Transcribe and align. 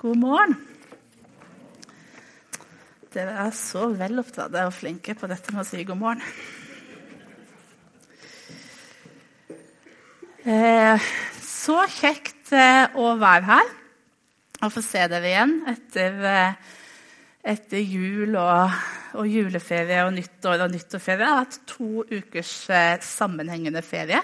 God 0.00 0.16
morgen. 0.16 0.54
Dere 3.12 3.34
er 3.42 3.50
så 3.52 3.90
vel 3.92 4.22
opptatt 4.22 4.54
og 4.62 4.70
flinke 4.72 5.12
på 5.12 5.28
dette 5.28 5.52
med 5.52 5.60
å 5.60 5.64
si 5.68 5.82
god 5.84 5.98
morgen. 6.00 6.22
Eh, 10.48 11.08
så 11.44 11.82
kjekt 11.92 12.48
eh, 12.56 12.96
å 12.96 13.10
være 13.20 13.44
her 13.50 13.74
og 14.62 14.72
få 14.72 14.80
se 14.86 15.02
dere 15.12 15.28
igjen 15.28 15.52
etter, 15.68 16.16
eh, 16.30 16.78
etter 17.52 17.84
jul 17.84 18.38
og, 18.40 18.78
og, 19.18 19.28
juleferie 19.28 20.06
og 20.06 20.14
nyttår 20.16 20.64
og 20.64 20.72
nyttårferie. 20.78 21.26
Jeg 21.26 21.34
har 21.34 21.42
hatt 21.42 21.58
to 21.74 22.06
ukers 22.08 22.54
sammenhengende 23.04 23.84
ferie. 23.84 24.22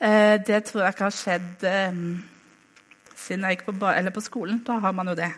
Det 0.00 0.62
tror 0.70 0.86
jeg 0.86 0.96
ikke 0.96 1.06
har 1.06 1.14
skjedd 1.20 1.68
siden 3.16 3.44
jeg 3.44 3.56
gikk 3.56 3.66
på, 3.66 3.90
på, 4.14 4.20
skolen. 4.24 4.62
Da 4.66 4.78
har 4.78 4.92
man 4.92 5.08
jo 5.08 5.14
det. 5.18 5.32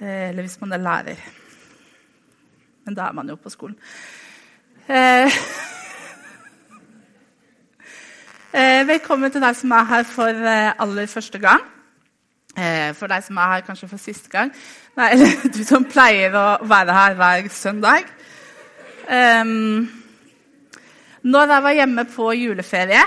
Eh, 0.00 0.28
eller 0.28 0.42
hvis 0.42 0.60
man 0.60 0.72
er 0.72 0.84
lærer. 0.84 1.20
Men 2.84 2.94
da 2.94 3.08
er 3.08 3.12
man 3.12 3.28
jo 3.28 3.36
på 3.36 3.50
skolen. 3.50 3.76
Eh, 4.88 5.26
eh, 8.54 8.82
velkommen 8.86 9.32
til 9.32 9.42
deg 9.42 9.56
som 9.58 9.72
er 9.74 9.88
her 9.90 10.04
for 10.06 10.30
eh, 10.30 10.72
aller 10.78 11.06
første 11.10 11.38
gang. 11.42 11.72
For 12.96 13.04
deg 13.10 13.20
som 13.20 13.36
er 13.36 13.50
her 13.50 13.64
kanskje 13.66 13.88
for 13.90 14.00
siste 14.00 14.30
gang. 14.32 14.52
Nei, 14.96 15.10
eller 15.12 15.50
du 15.52 15.60
som 15.66 15.84
pleier 15.84 16.32
å 16.32 16.46
være 16.64 16.94
her 16.96 17.18
hver 17.18 17.48
søndag. 17.52 18.06
Når 21.26 21.52
jeg 21.52 21.62
var 21.66 21.76
hjemme 21.76 22.06
på 22.14 22.30
juleferie, 22.32 23.02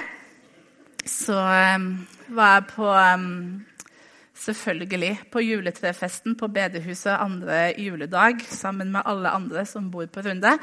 så 1.30 1.38
um, 1.78 1.92
var 2.34 2.56
jeg 2.56 2.70
på 2.74 2.88
um, 2.90 3.66
Selvfølgelig 4.40 5.18
på 5.34 5.42
juletrefesten 5.44 6.38
på 6.40 6.48
bedehuset 6.48 7.12
andre 7.12 7.74
juledag 7.78 8.40
sammen 8.48 8.94
med 8.94 9.04
alle 9.06 9.30
andre 9.36 9.66
som 9.68 9.90
bor 9.92 10.06
på 10.08 10.24
Runde. 10.24 10.54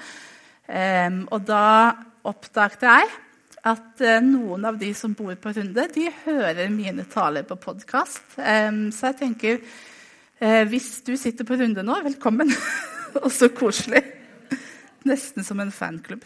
Um, 0.67 1.21
og 1.31 1.45
da 1.47 1.93
oppdaget 2.25 2.87
jeg 2.89 3.13
at 3.69 4.01
uh, 4.01 4.25
noen 4.25 4.65
av 4.65 4.81
de 4.81 4.91
som 4.97 5.15
bor 5.15 5.35
på 5.37 5.53
Runde, 5.59 5.87
de 5.93 6.09
hører 6.25 6.73
mine 6.73 7.05
taler 7.12 7.45
på 7.45 7.61
podkast. 7.61 8.25
Så 8.35 9.11
jeg 9.11 9.19
tenker 9.21 9.61
uh, 9.61 10.65
hvis 10.73 11.03
du 11.07 11.12
sitter 11.21 11.45
på 11.45 11.61
Runde 11.61 11.85
nå, 11.85 12.01
velkommen. 12.09 12.51
og 13.23 13.31
så 13.31 13.53
koselig. 13.53 14.03
Nesten 15.07 15.45
som 15.45 15.61
en 15.61 15.71
fanklubb. 15.71 16.25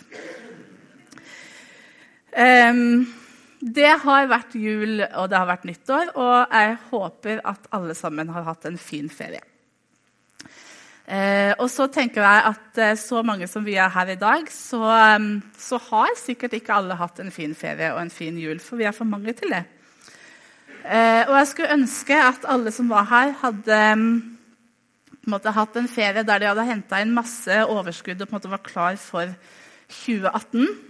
Um, 2.31 3.11
det 3.61 3.93
har 4.03 4.29
vært 4.31 4.57
jul 4.57 5.03
og 5.05 5.29
det 5.29 5.37
har 5.37 5.49
vært 5.49 5.67
nyttår, 5.69 6.13
og 6.17 6.53
jeg 6.57 6.77
håper 6.91 7.43
at 7.45 7.67
alle 7.77 7.97
sammen 7.97 8.33
har 8.33 8.47
hatt 8.47 8.65
en 8.69 8.79
fin 8.81 9.11
ferie. 9.13 9.43
Eh, 11.11 11.51
og 11.59 11.67
så 11.73 11.89
tenker 11.91 12.23
jeg 12.23 12.43
at 12.53 12.79
eh, 12.79 12.97
så 12.99 13.21
mange 13.27 13.49
som 13.51 13.65
vi 13.67 13.75
er 13.75 13.91
her 13.91 14.13
i 14.13 14.19
dag, 14.21 14.47
så, 14.55 14.79
um, 15.19 15.41
så, 15.59 15.81
har 15.91 16.13
sikkert 16.17 16.55
ikke 16.55 16.77
alle 16.77 16.95
hatt 16.95 17.19
en 17.19 17.33
fin 17.35 17.55
ferie 17.59 17.91
og 17.91 17.99
en 18.05 18.13
fin 18.15 18.37
jul, 18.39 18.61
for 18.63 18.79
vi 18.79 18.87
er 18.87 18.95
for 18.95 19.11
mange 19.11 19.35
til 19.37 19.51
det. 19.51 19.65
Eh, 20.87 21.27
og 21.27 21.35
jeg 21.35 21.49
skulle 21.51 21.75
ønske 21.75 22.15
at 22.15 22.47
alle 22.49 22.71
som 22.73 22.89
var 22.89 23.11
her, 23.11 23.35
hadde 23.43 23.81
um, 23.99 24.07
hatt 25.59 25.77
en 25.77 25.91
ferie 25.91 26.23
der 26.25 26.41
de 26.41 26.49
hadde 26.53 26.69
henta 26.71 27.03
inn 27.03 27.13
masse 27.13 27.59
overskudd 27.67 28.23
og 28.23 28.39
var 28.47 28.63
klar 28.65 28.97
for 29.03 29.35
2018. 29.91 30.90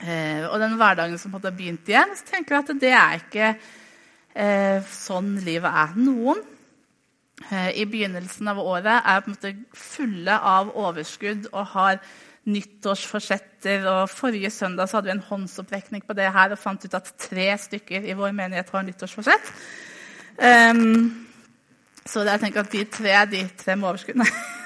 Eh, 0.00 0.46
og 0.48 0.56
den 0.62 0.78
hverdagen 0.80 1.20
som 1.20 1.34
hadde 1.36 1.52
begynt 1.52 1.88
igjen, 1.90 2.14
så 2.16 2.30
tenker 2.30 2.56
jeg 2.56 2.64
at 2.64 2.80
det 2.80 2.94
er 2.96 3.20
ikke 3.20 3.50
eh, 3.50 4.88
sånn 4.88 5.34
livet 5.44 5.68
er. 5.68 5.92
Noen 6.00 6.40
eh, 7.50 7.82
i 7.82 7.84
begynnelsen 7.90 8.48
av 8.48 8.62
året 8.62 8.96
er 8.96 9.20
på 9.20 9.30
en 9.30 9.36
måte 9.36 9.54
fulle 9.76 10.38
av 10.56 10.72
overskudd 10.72 11.50
og 11.52 11.72
har 11.74 12.00
nyttårsforsetter. 12.48 13.84
og 13.92 14.10
Forrige 14.10 14.50
søndag 14.50 14.88
så 14.88 14.98
hadde 14.98 15.10
vi 15.10 15.16
en 15.18 15.26
håndsopprekning 15.28 16.04
på 16.06 16.16
det 16.16 16.30
her 16.32 16.54
og 16.54 16.62
fant 16.62 16.84
ut 16.84 16.96
at 16.96 17.12
tre 17.20 17.50
stykker 17.60 18.08
i 18.08 18.16
vår 18.16 18.32
menighet 18.36 18.72
har 18.72 18.86
nyttårsforsett. 18.86 19.52
Um, 20.40 21.26
så 22.08 22.24
jeg 22.24 22.40
tenker 22.40 22.64
at 22.64 22.72
de 22.72 22.86
tre 22.88 23.18
de 23.28 23.44
tre 23.60 23.76
med 23.76 23.90
overskudd. 23.90 24.24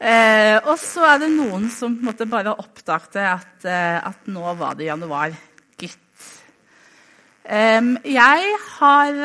Eh, 0.00 0.56
og 0.64 0.78
så 0.80 1.04
er 1.04 1.18
det 1.20 1.28
noen 1.34 1.66
som 1.68 1.92
på 1.92 2.00
en 2.00 2.08
måte 2.08 2.26
bare 2.28 2.54
oppdaget 2.56 3.18
at, 3.20 3.66
eh, 3.68 3.98
at 4.00 4.30
nå 4.32 4.54
var 4.56 4.78
det 4.78 4.86
januar. 4.88 5.34
Gitt. 5.76 6.22
Eh, 7.44 7.82
jeg 8.08 8.54
har 8.78 9.20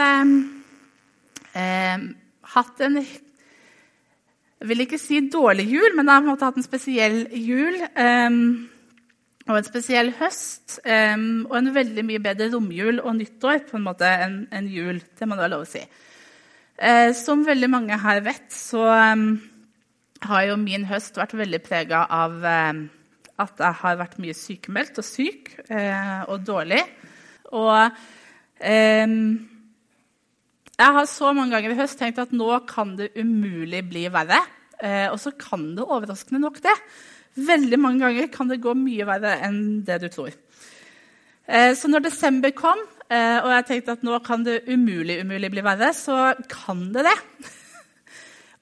hatt 2.56 2.81
en 2.81 3.00
Jeg 4.56 4.69
vil 4.69 4.81
ikke 4.81 4.97
si 4.97 5.19
dårlig 5.30 5.68
jul, 5.69 5.96
men 5.96 6.08
jeg 6.08 6.13
har 6.13 6.22
på 6.22 6.25
en 6.25 6.34
måte 6.34 6.47
hatt 6.47 6.58
en 6.58 6.63
spesiell 6.63 7.18
jul. 7.31 7.75
og 9.47 9.57
en 9.57 9.63
spesiell 9.63 10.12
høst. 10.19 10.80
og 10.84 11.56
en 11.57 11.74
veldig 11.74 12.03
mye 12.03 12.19
bedre 12.19 12.52
romjul 12.52 13.00
og 13.00 13.16
nyttår 13.16 13.69
på 13.69 13.78
en 13.78 13.84
måte 13.84 14.03
enn 14.03 14.47
en 14.52 14.68
jul. 14.68 15.00
Det 15.00 15.28
må 15.28 15.36
det 15.36 15.44
være 15.44 15.56
lov 15.56 15.68
å 15.68 15.72
si. 15.72 15.84
Eh, 16.78 17.13
som 17.13 17.46
veldig 17.46 17.69
mange 17.69 18.00
her 18.00 18.19
vet, 18.22 18.50
så 18.52 18.88
har 20.23 20.45
jo 20.49 20.59
min 20.59 20.85
høst 20.89 21.17
vært 21.19 21.35
veldig 21.37 21.61
prega 21.65 22.05
av 22.11 22.37
eh, 22.45 22.83
at 23.41 23.59
jeg 23.59 23.79
har 23.81 23.97
vært 23.99 24.19
mye 24.23 24.35
sykemeldt 24.37 25.01
og 25.01 25.07
syk 25.07 25.51
eh, 25.67 26.21
og 26.31 26.45
dårlig. 26.47 26.81
Og 27.51 27.75
eh, 28.63 29.17
jeg 30.75 30.95
har 30.99 31.09
så 31.11 31.33
mange 31.35 31.55
ganger 31.55 31.75
i 31.75 31.79
høst 31.79 31.99
tenkt 31.99 32.21
at 32.23 32.35
nå 32.35 32.49
kan 32.69 32.95
det 32.99 33.13
umulig 33.19 33.83
bli 33.89 34.07
verre. 34.11 34.41
Og 34.85 35.15
så 35.23 35.31
kan 35.39 35.69
det 35.77 35.85
overraskende 35.87 36.41
nok 36.43 36.57
det. 36.59 36.73
Veldig 37.47 37.77
mange 37.79 38.03
ganger 38.03 38.27
kan 38.27 38.49
det 38.51 38.57
gå 38.59 38.73
mye 38.75 39.05
verre 39.07 39.37
enn 39.47 39.85
det 39.87 40.01
du 40.03 40.09
tror. 40.11 40.33
Så 41.47 41.87
når 41.87 42.03
desember 42.03 42.51
kom, 42.51 42.81
og 43.07 43.49
jeg 43.53 43.65
tenkte 43.69 43.95
at 43.95 44.03
nå 44.03 44.19
kan 44.27 44.43
det 44.43 44.65
umulig, 44.67 45.21
umulig 45.23 45.53
bli 45.55 45.63
verre, 45.63 45.93
så 45.95 46.35
kan 46.51 46.89
det 46.91 47.05
det. 47.07 47.15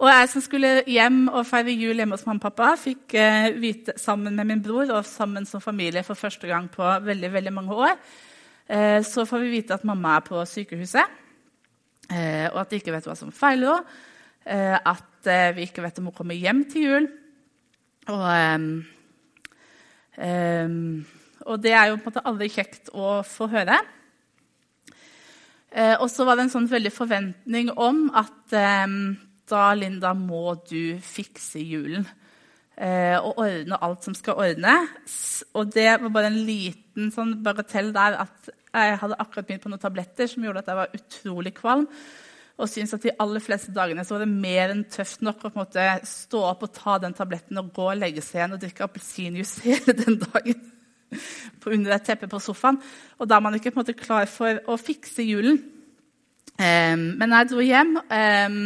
Og 0.03 0.09
jeg 0.11 0.27
som 0.33 0.43
skulle 0.43 0.69
hjem 0.91 1.29
og 1.31 1.45
feire 1.47 1.71
jul 1.71 1.95
hjemme 1.95 2.17
hos 2.17 2.25
mamma 2.27 2.41
og 2.41 2.43
pappa, 2.49 2.73
fikk 2.75 3.13
eh, 3.15 3.53
vite 3.55 3.93
sammen 4.01 4.35
med 4.35 4.49
min 4.49 4.63
bror 4.63 4.89
og 4.97 5.05
sammen 5.07 5.47
som 5.47 5.63
familie 5.63 6.03
for 6.03 6.19
første 6.19 6.49
gang 6.49 6.67
på 6.71 6.83
veldig, 7.05 7.29
veldig 7.31 7.53
mange 7.55 7.77
år. 7.85 7.93
Eh, 8.67 8.99
så 9.07 9.23
får 9.29 9.45
vi 9.45 9.53
vite 9.53 9.77
at 9.77 9.87
mamma 9.87 10.17
er 10.17 10.25
på 10.27 10.43
sykehuset, 10.49 11.15
eh, 12.11 12.49
og 12.49 12.59
at 12.65 12.73
de 12.73 12.81
ikke 12.81 12.97
vet 12.97 13.07
hva 13.07 13.15
som 13.15 13.31
feiler 13.31 13.79
henne. 13.79 14.03
At 14.43 15.55
vi 15.55 15.63
ikke 15.63 15.79
vet 15.85 16.01
om 16.01 16.09
hun 16.09 16.15
kommer 16.17 16.35
hjem 16.35 16.65
til 16.67 16.81
jul. 16.83 17.05
Og, 18.11 18.25
og 21.47 21.61
det 21.63 21.71
er 21.71 21.85
jo 21.87 21.95
på 21.95 22.01
en 22.01 22.09
måte 22.09 22.23
aldri 22.27 22.49
kjekt 22.51 22.91
å 22.91 23.21
få 23.23 23.47
høre. 23.53 23.77
og 25.95 26.09
så 26.11 26.27
var 26.27 26.35
det 26.35 26.43
en 26.43 26.51
sånn 26.57 26.67
veldig 26.67 26.91
forventning 26.91 27.71
om 27.71 28.09
at 28.11 28.57
da, 29.53 29.69
Linda, 29.77 30.15
må 30.17 30.57
du 30.67 30.97
fikse 31.03 31.61
julen. 31.61 32.07
Eh, 32.73 33.15
og 33.21 33.37
ordne 33.37 33.77
alt 33.85 34.05
som 34.05 34.15
skal 34.17 34.39
ordnes. 34.41 35.15
Og 35.53 35.69
det 35.75 35.91
var 36.01 36.13
bare 36.13 36.31
en 36.31 36.41
liten 36.47 37.13
sånn 37.13 37.37
bagatell 37.45 37.93
der 37.93 38.17
at 38.25 38.53
jeg 38.73 38.99
hadde 39.03 39.17
akkurat 39.21 39.45
begynt 39.45 39.65
på 39.65 39.69
noen 39.69 39.81
tabletter 39.81 40.29
som 40.29 40.45
gjorde 40.45 40.63
at 40.63 40.71
jeg 40.71 40.79
var 40.79 40.95
utrolig 40.97 41.53
kvalm. 41.59 41.85
Og 42.53 42.69
syntes 42.69 42.95
at 42.97 43.05
de 43.05 43.13
aller 43.21 43.41
fleste 43.41 43.73
dagene 43.73 44.05
så 44.05 44.15
var 44.15 44.23
det 44.25 44.33
mer 44.33 44.73
enn 44.73 44.83
tøft 44.89 45.23
nok 45.25 45.41
å 45.41 45.49
på 45.49 45.53
en 45.53 45.61
måte 45.63 45.85
stå 46.09 46.41
opp 46.51 46.65
og 46.65 46.73
ta 46.75 46.97
den 47.01 47.15
tabletten 47.17 47.61
og 47.61 47.71
gå 47.73 47.87
og 47.91 47.99
legge 47.99 48.21
seg 48.25 48.39
igjen 48.39 48.55
og 48.57 48.61
drikke 48.61 48.85
appelsinjuice 48.85 49.63
hele 49.67 49.95
den 49.97 50.19
dagen. 50.21 50.69
På 51.61 51.73
under 51.73 51.93
et 51.93 52.05
teppe 52.09 52.29
på 52.29 52.41
sofaen. 52.41 52.79
Og 53.21 53.29
da 53.29 53.37
er 53.37 53.45
man 53.45 53.57
ikke 53.57 53.69
på 53.73 53.79
en 53.79 53.83
måte 53.83 53.97
klar 53.97 54.25
for 54.29 54.61
å 54.65 54.79
fikse 54.81 55.25
julen. 55.25 55.61
Um, 56.57 57.05
men 57.17 57.33
jeg 57.33 57.49
dro 57.49 57.65
hjem. 57.65 57.95
Um, 58.09 58.65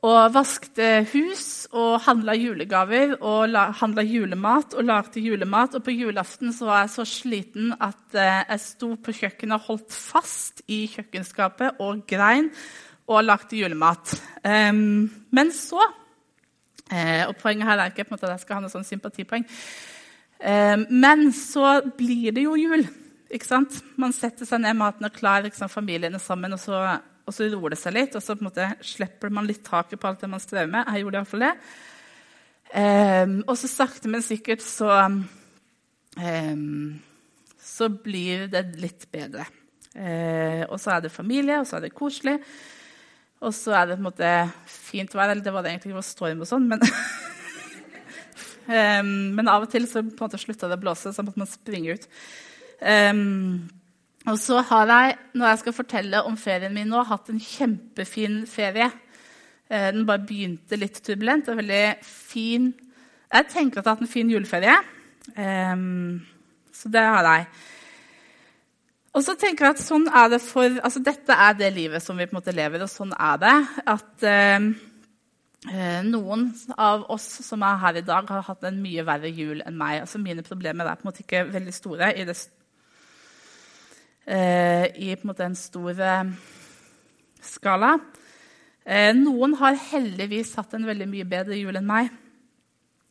og 0.00 0.32
vaskte 0.32 1.02
hus 1.10 1.66
og 1.76 1.98
handla 2.06 2.32
julegaver 2.38 3.18
og 3.18 3.52
handla 3.82 4.04
julemat 4.06 4.72
og 4.72 4.86
lagde 4.88 5.20
julemat. 5.20 5.74
Og 5.76 5.84
på 5.84 5.92
julaften 5.92 6.54
så 6.56 6.70
var 6.70 6.84
jeg 6.84 6.92
så 6.94 7.04
sliten 7.08 7.74
at 7.76 8.16
eh, 8.16 8.40
jeg 8.48 8.62
sto 8.64 8.94
på 8.96 9.12
kjøkkenet 9.18 9.58
og 9.58 9.66
holdt 9.66 9.92
fast 9.92 10.64
i 10.72 10.86
kjøkkenskapet 10.88 11.82
og 11.84 12.06
grein 12.08 12.48
og 13.10 13.26
lagde 13.26 13.60
julemat. 13.60 14.14
Men 14.44 15.52
så 15.52 15.82
eh, 16.90 17.28
Og 17.28 17.36
poenget 17.36 17.68
her 17.68 17.78
er 17.78 17.92
ikke 17.92 18.08
at 18.08 18.28
jeg 18.30 18.44
skal 18.46 18.56
ha 18.56 18.64
noe 18.64 18.72
sånn 18.72 18.88
sympatipoeng. 18.88 19.44
Men 20.88 21.26
så 21.36 21.82
blir 21.98 22.32
det 22.32 22.46
jo 22.46 22.56
jul. 22.56 22.86
Man 24.00 24.14
setter 24.16 24.48
seg 24.48 24.62
ned, 24.62 24.78
maten 24.78 25.04
er 25.04 25.12
klar, 25.12 25.42
liksom, 25.44 25.68
familiene 25.68 26.18
sammen, 26.18 26.56
og 26.56 26.62
så 26.62 26.78
og 27.26 27.34
så 27.36 27.46
roer 27.52 27.74
det 27.74 27.80
seg 27.80 27.94
litt, 27.94 28.16
og 28.18 28.24
så 28.24 28.36
slipper 28.84 29.32
man 29.32 29.46
litt 29.48 29.62
taket 29.66 30.00
på 30.00 30.08
alt 30.08 30.22
det 30.24 30.30
man 30.32 30.42
strever 30.42 30.70
med. 30.70 30.88
Jeg 30.88 31.04
gjorde 31.04 31.20
iallfall 31.20 31.44
det. 31.46 31.54
Um, 32.70 33.40
og 33.50 33.56
så 33.58 33.68
sakte, 33.70 34.10
men 34.10 34.22
sikkert 34.22 34.62
så 34.62 34.86
um, 35.10 37.00
Så 37.58 37.88
blir 37.90 38.46
det 38.52 38.62
litt 38.78 39.08
bedre. 39.10 39.46
Uh, 39.90 40.62
og 40.70 40.78
så 40.78 40.94
er 40.94 41.00
det 41.04 41.14
familie, 41.14 41.58
og 41.58 41.66
så 41.66 41.78
er 41.78 41.88
det 41.88 41.96
koselig. 41.96 42.36
Og 43.40 43.54
så 43.56 43.74
er 43.74 43.88
det 43.88 43.96
på 43.96 44.04
en 44.04 44.08
måte 44.10 44.30
fint 44.70 45.14
vær. 45.16 45.32
Eller 45.32 45.42
det 45.44 45.54
var 45.54 45.64
det 45.64 45.74
egentlig 45.74 45.94
ikke 45.96 46.06
storm 46.06 46.44
og 46.44 46.50
sånn, 46.50 46.68
men 46.70 46.80
um, 48.70 49.12
Men 49.36 49.50
av 49.50 49.66
og 49.66 49.72
til 49.72 49.88
så 49.90 50.04
på 50.04 50.14
en 50.14 50.28
måte 50.28 50.38
slutta 50.38 50.70
det 50.70 50.78
å 50.78 50.84
blåse, 50.84 51.10
så 51.14 51.26
måtte 51.26 51.42
man 51.42 51.50
springe 51.50 51.98
ut. 51.98 52.04
Um, 52.80 53.70
og 54.28 54.36
så 54.38 54.60
har 54.68 54.90
jeg, 54.90 55.16
når 55.34 55.46
jeg 55.46 55.62
skal 55.62 55.76
fortelle 55.76 56.22
om 56.28 56.36
ferien 56.36 56.74
min 56.74 56.90
nå, 56.92 57.02
hatt 57.08 57.30
en 57.32 57.40
kjempefin 57.40 58.42
ferie. 58.50 58.90
Uh, 59.70 59.88
den 59.94 60.06
bare 60.08 60.26
begynte 60.26 60.76
litt 60.76 61.00
turbulent. 61.06 61.48
og 61.48 61.60
veldig 61.62 61.84
fin. 62.04 62.72
Jeg 63.32 63.50
tenker 63.52 63.80
at 63.80 63.86
jeg 63.86 63.90
har 63.90 63.96
hatt 63.96 64.06
en 64.06 64.14
fin 64.18 64.30
juleferie. 64.30 64.76
Um, 65.36 66.20
så 66.74 66.88
det 66.92 67.04
har 67.04 67.26
jeg. 67.28 67.46
Og 69.10 69.24
så 69.26 69.34
tenker 69.38 69.66
jeg 69.66 69.74
at 69.74 69.82
sånn 69.82 70.06
er 70.06 70.28
det 70.30 70.38
for, 70.44 70.76
altså 70.86 71.02
Dette 71.02 71.34
er 71.34 71.56
det 71.58 71.72
livet 71.74 72.02
som 72.02 72.18
vi 72.18 72.28
på 72.28 72.36
en 72.36 72.38
måte 72.38 72.54
lever, 72.54 72.84
og 72.84 72.90
sånn 72.92 73.10
er 73.16 73.40
det. 73.42 73.56
At 73.90 74.26
eh, 74.26 74.68
eh, 75.72 75.98
noen 76.06 76.46
av 76.78 77.08
oss 77.10 77.26
som 77.42 77.64
er 77.66 77.80
her 77.82 77.98
i 77.98 78.04
dag, 78.06 78.30
har 78.30 78.46
hatt 78.46 78.68
en 78.68 78.78
mye 78.82 79.04
verre 79.08 79.32
jul 79.34 79.64
enn 79.66 79.78
meg. 79.80 80.04
Altså 80.04 80.22
Mine 80.22 80.46
problemer 80.46 80.86
er 80.86 81.00
på 81.00 81.06
en 81.06 81.10
måte 81.10 81.24
ikke 81.24 81.48
veldig 81.50 81.74
store 81.74 82.12
i, 82.14 82.26
det, 82.28 82.38
eh, 82.38 82.59
i 84.26 85.14
på 85.16 85.22
en, 85.24 85.28
måte 85.30 85.46
en 85.46 85.56
stor 85.58 86.00
eh, 86.04 86.32
skala. 87.42 87.94
Eh, 88.84 89.12
noen 89.16 89.54
har 89.60 89.78
heldigvis 89.90 90.54
hatt 90.58 90.74
en 90.76 90.88
veldig 90.88 91.08
mye 91.10 91.28
bedre 91.28 91.58
jul 91.58 91.78
enn 91.78 91.88
meg. 91.88 92.10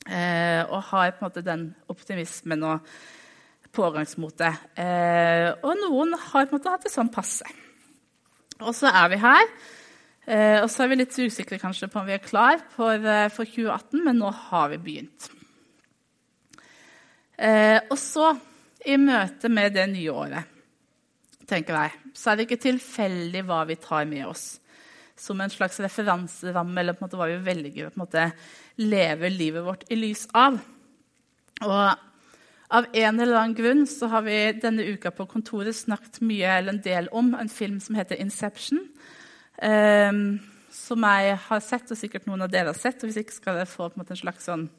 Eh, 0.10 0.62
og 0.66 0.84
har 0.90 1.14
på 1.14 1.24
en 1.24 1.28
måte 1.28 1.46
den 1.46 1.66
optimismen 1.92 2.64
og 2.66 2.86
pågangsmotet. 3.76 4.70
Eh, 4.80 5.50
og 5.62 5.76
noen 5.84 6.16
har 6.18 6.48
på 6.48 6.56
en 6.56 6.58
måte 6.58 6.74
hatt 6.74 6.88
det 6.88 6.94
sånn 6.94 7.12
passe. 7.14 7.46
Og 8.60 8.74
så 8.76 8.90
er 8.92 9.12
vi 9.14 9.22
her. 9.22 9.52
Eh, 10.30 10.58
og 10.62 10.70
så 10.70 10.84
er 10.84 10.92
vi 10.92 11.00
litt 11.00 11.16
usikre 11.18 11.60
kanskje 11.62 11.90
på 11.90 12.02
om 12.02 12.08
vi 12.10 12.18
er 12.18 12.24
klar 12.24 12.60
for, 12.76 12.94
eh, 12.94 13.30
for 13.34 13.46
2018, 13.46 14.04
men 14.06 14.20
nå 14.20 14.32
har 14.50 14.70
vi 14.74 14.78
begynt. 14.78 15.30
Eh, 17.38 17.80
og 17.90 17.98
så, 17.98 18.34
i 18.86 18.98
møte 18.98 19.50
med 19.50 19.74
det 19.74 19.88
nye 19.90 20.12
året, 20.12 20.59
tenker 21.50 21.76
jeg, 21.76 22.12
så 22.16 22.32
er 22.32 22.38
det 22.38 22.48
ikke 22.48 22.64
tilfeldig 22.70 23.46
hva 23.48 23.64
vi 23.70 23.80
tar 23.82 24.08
med 24.10 24.28
oss 24.30 24.48
som 25.20 25.42
en 25.42 25.52
slags 25.52 25.80
referanseramme, 25.84 26.80
eller 26.80 26.96
på 26.96 27.04
en 27.04 27.10
måte 27.10 27.18
hva 27.20 27.28
vi 27.28 27.40
velger 27.44 27.90
å 27.92 28.28
leve 28.80 29.32
livet 29.34 29.66
vårt 29.66 29.84
i 29.92 29.98
lys 30.00 30.28
av. 30.32 30.56
Og 31.66 32.06
av 32.70 32.86
en 32.94 33.20
eller 33.20 33.36
annen 33.36 33.58
grunn 33.58 33.84
så 33.90 34.08
har 34.14 34.24
vi 34.24 34.38
denne 34.62 34.86
uka 34.94 35.12
på 35.12 35.28
kontoret 35.28 35.76
snakket 35.76 36.22
mye 36.24 36.54
eller 36.60 36.78
en 36.78 36.84
del 36.86 37.10
om 37.12 37.34
en 37.36 37.50
film 37.50 37.80
som 37.80 37.96
heter 37.96 38.16
'Inception'. 38.16 38.88
Um, 39.62 40.40
som 40.72 41.04
jeg 41.04 41.38
har 41.50 41.60
sett, 41.60 41.92
og 41.92 41.98
sikkert 41.98 42.28
noen 42.28 42.42
av 42.42 42.52
dere 42.52 42.72
har 42.72 42.78
sett. 42.78 43.04
og 43.04 43.10
Hvis 43.10 43.18
ikke 43.18 43.34
skal 43.34 43.56
dere 43.56 43.66
få 43.66 43.90
en, 43.90 44.06
en 44.10 44.16
slags 44.16 44.46
sånn 44.46 44.70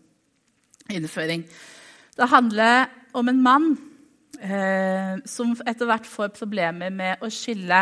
innføring. 0.89 1.45
Det 2.17 2.29
handler 2.29 2.89
om 3.13 3.29
en 3.29 3.43
mann 3.43 3.79
som 5.29 5.51
etter 5.69 5.89
hvert 5.89 6.07
får 6.09 6.31
problemer 6.33 6.93
med 6.95 7.21
å 7.21 7.29
skille 7.29 7.81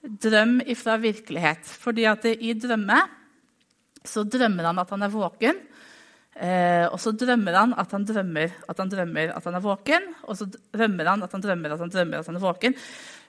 drøm 0.00 0.60
fra 0.78 0.96
virkelighet. 1.00 1.66
Fordi 1.82 2.06
at 2.08 2.24
i 2.30 2.54
drømme 2.56 3.00
så 4.06 4.24
drømmer 4.24 4.70
han 4.70 4.80
at 4.80 4.94
han 4.94 5.04
er 5.04 5.12
våken. 5.12 5.60
Eh, 6.40 6.86
og 6.88 6.96
så 7.02 7.12
drømmer 7.12 7.56
han 7.58 7.72
at 7.76 7.90
han 7.92 8.04
drømmer 8.06 8.54
at 8.70 8.78
han 8.80 8.90
drømmer 8.92 9.32
at 9.34 9.48
han 9.48 9.58
er 9.58 9.64
våken. 9.64 10.06
Og 10.24 10.38
så 10.38 10.48
drømmer 10.48 11.10
han 11.12 11.24
at 11.26 11.34
han 11.36 11.44
drømmer 11.44 11.74
at 11.74 11.82
han 11.84 11.92
drømmer 11.92 12.22
at 12.22 12.30
han 12.30 12.38
er 12.38 12.44
våken. 12.44 12.76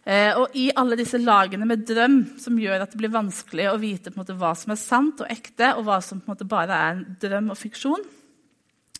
Eh, 0.02 0.32
og 0.40 0.56
i 0.58 0.70
alle 0.80 0.98
disse 0.98 1.20
lagene 1.22 1.68
med 1.70 1.84
drøm 1.90 2.22
som 2.42 2.58
gjør 2.58 2.86
at 2.86 2.94
det 2.94 3.02
blir 3.02 3.14
vanskelig 3.14 3.68
å 3.70 3.78
vite 3.82 4.14
måte, 4.16 4.38
hva 4.38 4.56
som 4.58 4.74
er 4.74 4.82
sant 4.82 5.22
og 5.22 5.30
ekte, 5.30 5.76
og 5.76 5.86
hva 5.90 6.00
som 6.06 6.24
måte, 6.26 6.48
bare 6.50 6.78
er 6.78 6.96
en 6.96 7.04
drøm 7.22 7.52
og 7.54 7.60
fiksjon, 7.60 8.08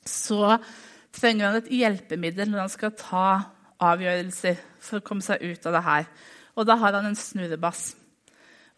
så 0.06 0.58
trenger 1.16 1.48
han 1.48 1.60
et 1.60 1.72
hjelpemiddel 1.72 2.52
når 2.52 2.66
han 2.66 2.74
skal 2.74 2.94
ta 2.98 3.26
avgjørelser 3.82 4.60
for 4.82 5.00
å 5.00 5.06
komme 5.06 5.26
seg 5.26 5.44
ut 5.44 5.66
av 5.68 5.78
det 5.78 5.84
her. 5.88 6.08
Og 6.58 6.68
da 6.68 6.78
har 6.80 6.98
han 6.98 7.10
en 7.10 7.18
snurrebass. 7.18 7.92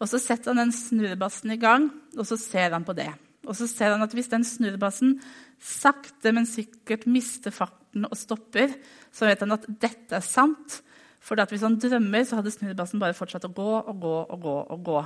Og 0.02 0.10
så 0.10 0.20
setter 0.22 0.52
han 0.52 0.64
den 0.64 0.74
snurrebassen 0.74 1.54
i 1.54 1.60
gang, 1.60 1.88
og 2.16 2.26
så 2.28 2.38
ser 2.40 2.74
han 2.74 2.86
på 2.86 2.96
det. 2.96 3.10
Og 3.44 3.56
så 3.56 3.68
ser 3.68 3.92
han 3.94 4.02
at 4.04 4.14
hvis 4.16 4.30
den 4.32 4.44
snurrebassen 4.46 5.18
sakte, 5.60 6.32
men 6.32 6.48
sikkert 6.48 7.06
mister 7.10 7.54
farten 7.54 8.08
og 8.08 8.16
stopper, 8.18 8.72
så 9.14 9.28
vet 9.28 9.44
han 9.44 9.54
at 9.56 9.68
dette 9.68 10.18
er 10.18 10.24
sant. 10.24 10.80
For 11.24 11.40
hvis 11.48 11.64
han 11.64 11.78
drømmer, 11.80 12.24
så 12.26 12.40
hadde 12.40 12.52
snurrebassen 12.52 13.00
bare 13.02 13.16
fortsatt 13.16 13.46
å 13.48 13.54
gå 13.54 13.70
og 13.80 14.00
gå 14.00 14.16
og 14.24 14.40
gå. 14.44 14.56
og 14.74 14.84
gå. 14.84 15.00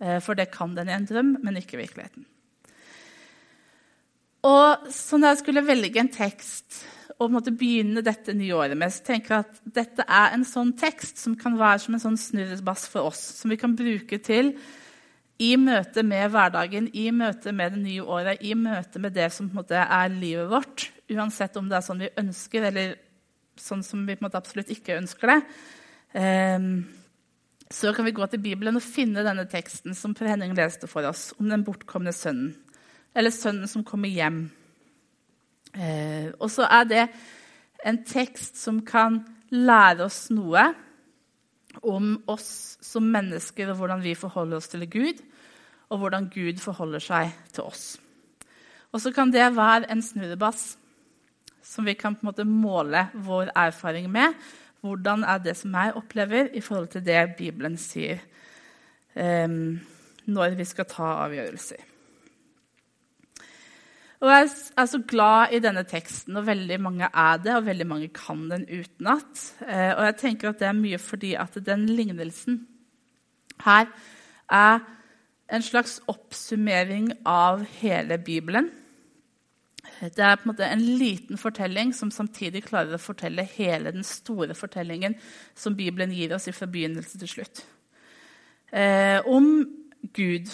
Eh, 0.00 0.18
for 0.24 0.38
det 0.38 0.50
kan 0.54 0.76
den 0.76 0.88
i 0.88 0.96
en 0.96 1.08
drøm, 1.08 1.36
men 1.42 1.58
ikke 1.58 1.76
i 1.76 1.82
virkeligheten. 1.82 2.26
Og 4.46 4.90
så 4.94 5.18
når 5.18 5.32
jeg 5.32 5.40
skulle 5.42 5.66
velge 5.66 6.00
en 6.00 6.12
tekst 6.12 6.82
og 7.18 7.34
begynne 7.48 8.04
dette 8.06 8.34
nye 8.36 8.54
året 8.54 8.78
med, 8.78 8.92
så 8.94 9.02
tenker 9.08 9.34
jeg 9.34 9.46
at 9.46 9.62
dette 9.80 10.04
er 10.06 10.34
en 10.36 10.44
sånn 10.46 10.70
tekst 10.78 11.18
som 11.18 11.34
kan 11.38 11.56
være 11.58 11.80
som 11.82 11.96
en 11.96 12.04
sånn 12.04 12.20
snurrebass 12.20 12.86
for 12.92 13.10
oss, 13.10 13.22
som 13.40 13.50
vi 13.50 13.58
kan 13.58 13.74
bruke 13.78 14.20
til 14.22 14.52
i 15.42 15.52
møte 15.58 16.02
med 16.06 16.30
hverdagen, 16.34 16.88
i 16.94 17.10
møte 17.14 17.52
med 17.54 17.74
det 17.74 17.82
nye 17.82 18.04
året, 18.06 18.42
i 18.42 18.54
møte 18.58 19.02
med 19.02 19.14
det 19.18 19.28
som 19.34 19.50
er 19.54 20.14
livet 20.14 20.50
vårt, 20.50 20.88
uansett 21.10 21.58
om 21.58 21.68
det 21.70 21.78
er 21.78 21.86
sånn 21.86 22.02
vi 22.02 22.14
ønsker, 22.22 22.70
eller 22.70 22.96
sånn 23.58 23.82
som 23.86 24.06
vi 24.06 24.18
absolutt 24.22 24.70
ikke 24.74 24.98
ønsker 24.98 25.32
det, 25.32 25.38
um, 26.58 26.72
så 27.70 27.92
kan 27.94 28.06
vi 28.06 28.14
gå 28.16 28.26
til 28.30 28.42
Bibelen 28.42 28.78
og 28.78 28.86
finne 28.86 29.26
denne 29.26 29.44
teksten 29.50 29.94
som 29.94 30.14
Per 30.16 30.30
Henning 30.30 30.54
leste 30.56 30.88
for 30.90 31.06
oss, 31.06 31.32
om 31.38 31.50
den 31.50 31.66
bortkomne 31.66 32.14
sønnen. 32.16 32.54
Eller 33.16 33.34
sønnen 33.34 33.68
som 33.70 33.84
kommer 33.86 34.12
hjem. 34.12 34.44
Uh, 35.76 36.34
og 36.40 36.50
så 36.50 36.66
er 36.68 36.88
det 36.88 37.06
en 37.86 38.02
tekst 38.08 38.58
som 38.60 38.80
kan 38.86 39.20
lære 39.54 40.06
oss 40.08 40.26
noe 40.34 40.64
om 41.86 42.16
oss 42.30 42.78
som 42.82 43.06
mennesker 43.12 43.70
og 43.70 43.78
hvordan 43.78 44.02
vi 44.02 44.16
forholder 44.18 44.58
oss 44.58 44.70
til 44.72 44.84
Gud, 44.90 45.20
og 45.88 46.02
hvordan 46.02 46.28
Gud 46.32 46.60
forholder 46.60 47.02
seg 47.02 47.32
til 47.54 47.68
oss. 47.68 47.98
Og 48.92 49.02
så 49.04 49.12
kan 49.12 49.32
det 49.32 49.44
være 49.56 49.90
en 49.92 50.02
snurrebass 50.02 50.76
som 51.64 51.84
vi 51.84 51.94
kan 51.98 52.16
på 52.16 52.24
en 52.24 52.30
måte 52.30 52.48
måle 52.48 53.08
vår 53.14 53.52
erfaring 53.56 54.08
med. 54.10 54.34
Hvordan 54.80 55.24
er 55.24 55.42
det 55.42 55.56
som 55.58 55.74
jeg 55.74 55.96
opplever, 55.98 56.48
i 56.54 56.60
forhold 56.60 56.88
til 56.88 57.04
det 57.04 57.34
Bibelen 57.38 57.76
sier 57.76 58.22
um, 59.14 59.78
når 60.28 60.56
vi 60.56 60.64
skal 60.64 60.88
ta 60.88 61.10
avgjørelser. 61.26 61.82
Og 64.20 64.30
Jeg 64.30 64.48
er 64.76 64.86
så 64.90 64.98
glad 65.06 65.52
i 65.54 65.60
denne 65.62 65.84
teksten, 65.86 66.36
og 66.36 66.46
veldig 66.46 66.80
mange 66.82 67.06
er 67.06 67.36
det, 67.38 67.54
og 67.54 67.66
veldig 67.66 67.86
mange 67.86 68.08
kan 68.08 68.48
den 68.50 68.64
utenat. 68.66 69.44
Eh, 69.62 69.92
og 69.94 70.04
jeg 70.08 70.16
tenker 70.18 70.48
at 70.48 70.58
det 70.58 70.66
er 70.66 70.74
mye 70.74 70.98
fordi 70.98 71.34
at 71.38 71.54
den 71.66 71.86
lignelsen 71.86 72.64
her 73.62 73.86
er 74.50 74.80
en 75.48 75.62
slags 75.62 76.00
oppsummering 76.10 77.12
av 77.26 77.62
hele 77.78 78.18
Bibelen. 78.18 78.70
Det 80.00 80.18
er 80.18 80.36
på 80.36 80.46
en 80.46 80.52
måte 80.52 80.66
en 80.66 80.82
liten 80.98 81.38
fortelling 81.38 81.94
som 81.94 82.10
samtidig 82.10 82.66
klarer 82.66 82.98
å 82.98 83.02
fortelle 83.02 83.46
hele 83.54 83.94
den 83.94 84.04
store 84.06 84.54
fortellingen 84.54 85.14
som 85.54 85.76
Bibelen 85.78 86.12
gir 86.14 86.34
oss 86.34 86.50
fra 86.52 86.66
begynnelse 86.66 87.18
til 87.18 87.30
slutt. 87.38 87.64
Eh, 88.72 89.22
om 89.26 89.62
Gud 90.14 90.50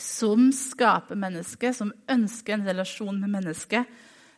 som 0.00 0.48
skaper 0.56 1.18
mennesket, 1.18 1.76
som 1.76 1.92
ønsker 2.10 2.56
en 2.56 2.66
relasjon 2.66 3.18
med 3.20 3.32
mennesket, 3.34 3.90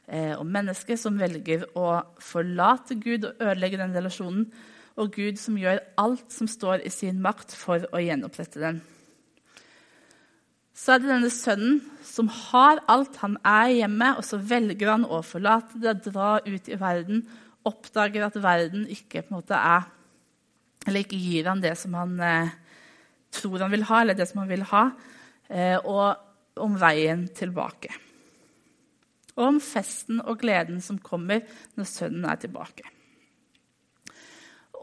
eh, 0.09 0.33
og 0.35 0.47
mennesket 0.47 1.01
som 1.01 1.19
velger 1.19 1.67
å 1.79 2.03
forlate 2.23 2.99
Gud 2.99 3.29
og 3.29 3.45
ødelegge 3.45 3.81
den 3.81 3.95
relasjonen, 3.95 4.49
og 4.95 5.15
Gud 5.15 5.39
som 5.43 5.59
gjør 5.59 5.81
alt 5.99 6.31
som 6.31 6.47
står 6.51 6.85
i 6.87 6.91
sin 6.93 7.23
makt 7.23 7.55
for 7.59 7.87
å 7.91 8.03
gjenopprette 8.03 8.61
den. 8.63 8.83
Så 10.75 10.95
er 10.95 11.03
det 11.03 11.11
denne 11.11 11.31
sønnen 11.31 11.79
som 12.03 12.29
har 12.29 12.81
alt. 12.91 13.17
Han 13.23 13.37
er 13.47 13.71
hjemme, 13.77 14.11
og 14.19 14.27
så 14.27 14.41
velger 14.43 14.91
han 14.91 15.07
å 15.07 15.21
forlate 15.23 15.79
det, 15.83 16.01
dra 16.09 16.41
ut 16.43 16.71
i 16.71 16.79
verden, 16.79 17.23
oppdager 17.65 18.27
at 18.27 18.39
verden 18.43 18.89
ikke 18.91 19.23
på 19.23 19.33
en 19.33 19.39
måte 19.39 19.57
er 19.57 19.91
Eller 20.85 21.01
ikke 21.01 21.17
gir 21.17 21.47
han 21.49 21.63
det 21.63 21.79
som 21.81 21.95
han 21.97 22.19
eh, 22.21 22.51
tror 23.33 23.63
han 23.63 23.71
vil 23.73 23.87
ha, 23.89 24.03
eller 24.03 24.19
det 24.19 24.27
som 24.29 24.43
han 24.43 24.51
vil 24.51 24.67
ha. 24.69 24.83
Eh, 25.49 25.79
og 25.79 26.61
om 26.61 26.77
veien 26.81 27.27
tilbake. 27.35 27.93
Og 29.35 29.47
om 29.49 29.61
festen 29.63 30.21
og 30.23 30.39
gleden 30.43 30.81
som 30.83 31.01
kommer 31.03 31.43
når 31.75 31.89
sønnen 31.91 32.27
er 32.31 32.41
tilbake. 32.41 32.87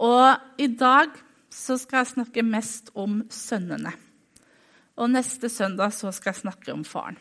Og 0.01 0.62
i 0.62 0.68
dag 0.68 1.13
så 1.51 1.77
skal 1.80 2.01
jeg 2.01 2.13
snakke 2.15 2.46
mest 2.48 2.91
om 2.98 3.22
sønnene. 3.32 3.94
Og 5.00 5.12
neste 5.12 5.50
søndag 5.50 5.94
så 5.96 6.12
skal 6.13 6.34
jeg 6.34 6.44
snakke 6.44 6.74
om 6.74 6.84
faren. 6.88 7.20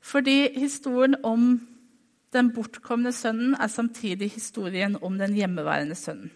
Fordi 0.00 0.54
historien 0.58 1.16
om 1.26 1.58
den 2.34 2.52
bortkomne 2.54 3.12
sønnen 3.14 3.56
er 3.58 3.70
samtidig 3.72 4.30
historien 4.34 4.96
om 5.02 5.18
den 5.18 5.34
hjemmeværende 5.34 5.96
sønnen. 5.98 6.30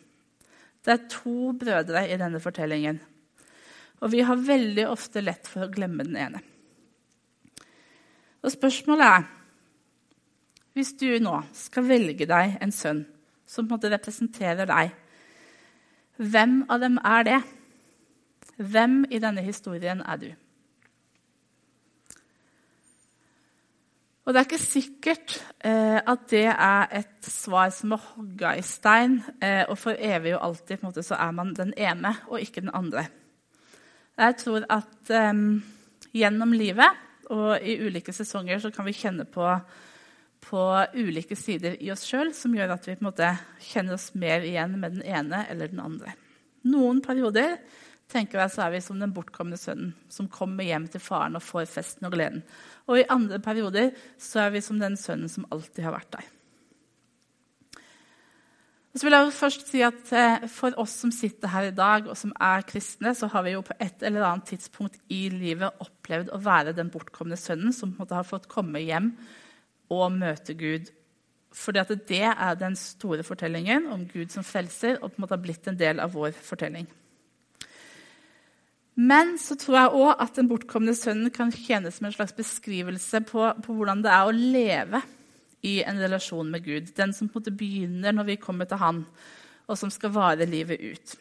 Det 0.85 0.95
er 0.95 1.09
to 1.13 1.53
brødre 1.61 2.07
i 2.09 2.17
denne 2.17 2.41
fortellingen. 2.41 3.01
Og 4.01 4.13
vi 4.13 4.23
har 4.25 4.41
veldig 4.41 4.87
ofte 4.89 5.23
lett 5.25 5.49
for 5.49 5.67
å 5.67 5.73
glemme 5.73 6.07
den 6.07 6.17
ene. 6.17 6.41
Og 8.41 8.53
spørsmålet 8.53 9.07
er 9.07 9.29
Hvis 10.73 10.93
du 10.95 11.09
nå 11.19 11.35
skal 11.53 11.89
velge 11.89 12.29
deg 12.31 12.55
en 12.63 12.73
sønn 12.73 13.01
som 13.45 13.67
på 13.67 13.75
en 13.75 13.81
måte 13.81 13.91
representerer 13.91 14.69
deg, 14.71 14.93
hvem 16.17 16.61
av 16.71 16.79
dem 16.81 17.01
er 17.03 17.25
det? 17.27 17.41
Hvem 18.57 19.01
i 19.11 19.19
denne 19.19 19.43
historien 19.43 19.99
er 20.07 20.21
du? 20.23 20.29
Og 24.25 24.35
det 24.35 24.45
er 24.45 24.47
ikke 24.47 24.63
sikkert 24.63 25.37
eh, 25.65 25.99
at 25.99 26.27
det 26.31 26.47
er 26.53 26.91
et 27.01 27.27
svar 27.27 27.73
som 27.75 27.97
er 27.97 28.05
hogga 28.13 28.53
i 28.61 28.63
stein, 28.63 29.17
eh, 29.43 29.65
og 29.67 29.75
for 29.81 29.97
evig 29.99 30.37
og 30.37 30.45
alltid 30.47 30.85
måte, 30.85 31.03
så 31.03 31.19
er 31.19 31.33
man 31.35 31.51
den 31.57 31.73
ene 31.75 32.15
og 32.29 32.39
ikke 32.39 32.63
den 32.63 32.71
andre. 32.71 33.09
Jeg 34.21 34.37
tror 34.43 34.67
at 34.69 35.13
um, 35.33 35.63
gjennom 36.13 36.53
livet 36.53 37.07
og 37.33 37.63
i 37.65 37.79
ulike 37.81 38.13
sesonger 38.13 38.61
så 38.61 38.73
kan 38.75 38.85
vi 38.85 38.97
kjenne 38.97 39.25
på, 39.25 39.47
på 40.45 40.65
ulike 40.99 41.39
sider 41.39 41.79
i 41.81 41.93
oss 41.95 42.05
sjøl 42.09 42.35
som 42.37 42.57
gjør 42.57 42.75
at 42.75 42.89
vi 42.89 42.97
på 42.99 43.05
en 43.05 43.09
måte 43.09 43.31
kjenner 43.71 43.97
oss 43.97 44.11
mer 44.19 44.45
igjen 44.45 44.75
med 44.83 44.99
den 44.99 45.07
ene 45.07 45.45
eller 45.49 45.71
den 45.73 45.81
andre. 45.85 46.13
Noen 46.69 47.01
perioder 47.05 47.57
tenker 48.11 48.43
jeg 48.43 48.53
så 48.53 48.67
er 48.67 48.75
vi 48.75 48.83
som 48.85 48.99
den 49.01 49.15
bortkomne 49.17 49.57
sønnen 49.61 49.95
som 50.13 50.29
kommer 50.29 50.67
hjem 50.67 50.91
til 50.91 51.01
faren 51.01 51.39
og 51.39 51.47
får 51.47 51.71
festen 51.71 52.09
og 52.09 52.17
gleden. 52.17 52.43
Og 52.91 53.01
i 53.01 53.09
andre 53.09 53.39
perioder 53.41 53.95
så 54.21 54.45
er 54.45 54.57
vi 54.57 54.65
som 54.65 54.83
den 54.83 54.99
sønnen 55.01 55.31
som 55.33 55.49
alltid 55.55 55.87
har 55.87 55.97
vært 55.97 56.13
der. 56.19 56.29
Og 58.91 58.99
så 58.99 59.07
vil 59.07 59.15
jeg 59.15 59.35
først 59.37 59.69
si 59.71 59.83
at 59.87 60.13
eh, 60.19 60.47
For 60.51 60.75
oss 60.83 60.97
som 61.03 61.13
sitter 61.15 61.53
her 61.53 61.69
i 61.69 61.75
dag, 61.75 62.09
og 62.11 62.17
som 62.19 62.33
er 62.35 62.67
kristne, 62.67 63.15
så 63.15 63.29
har 63.31 63.45
vi 63.47 63.55
jo 63.55 63.63
på 63.67 63.77
et 63.79 64.03
eller 64.03 64.27
annet 64.27 64.51
tidspunkt 64.51 64.99
i 65.09 65.29
livet 65.31 65.79
opplevd 65.83 66.33
å 66.35 66.41
være 66.43 66.75
den 66.75 66.91
bortkomne 66.91 67.39
sønnen 67.39 67.75
som 67.77 67.93
på 67.93 68.01
en 68.01 68.05
måte 68.05 68.19
har 68.19 68.27
fått 68.27 68.51
komme 68.51 68.83
hjem 68.83 69.13
og 69.95 70.17
møte 70.19 70.57
Gud. 70.59 70.91
Fordi 71.55 71.83
at 71.83 71.93
det 72.09 72.25
er 72.31 72.59
den 72.59 72.77
store 72.79 73.27
fortellingen 73.27 73.89
om 73.91 74.07
Gud 74.11 74.35
som 74.35 74.47
frelser, 74.47 74.99
og 74.99 75.11
på 75.11 75.19
en 75.19 75.25
måte 75.25 75.39
har 75.39 75.45
blitt 75.45 75.71
en 75.71 75.79
del 75.79 76.03
av 76.03 76.15
vår 76.15 76.35
fortelling. 76.35 76.87
Men 79.01 79.37
så 79.41 79.57
tror 79.59 79.77
jeg 79.79 80.03
òg 80.03 80.11
at 80.21 80.37
den 80.37 80.51
bortkomne 80.51 80.95
sønnen 80.99 81.31
kan 81.33 81.53
tjene 81.55 81.93
som 81.95 82.07
en 82.07 82.15
slags 82.15 82.35
beskrivelse 82.37 83.23
på, 83.27 83.47
på, 83.65 83.75
hvordan 83.75 84.03
det 84.05 84.13
er 84.13 84.27
å 84.27 84.35
leve 84.35 85.03
i 85.67 85.81
en 85.83 86.01
relasjon 86.01 86.51
med 86.51 86.65
Gud. 86.65 86.93
Den 86.97 87.13
som 87.17 87.29
på 87.29 87.39
en 87.39 87.43
måte 87.43 87.57
begynner 87.57 88.15
når 88.17 88.31
vi 88.33 88.39
kommer 88.41 88.69
til 88.69 88.81
Han, 88.81 89.03
og 89.69 89.79
som 89.79 89.93
skal 89.93 90.15
vare 90.15 90.49
livet 90.49 90.81
ut. 90.81 91.17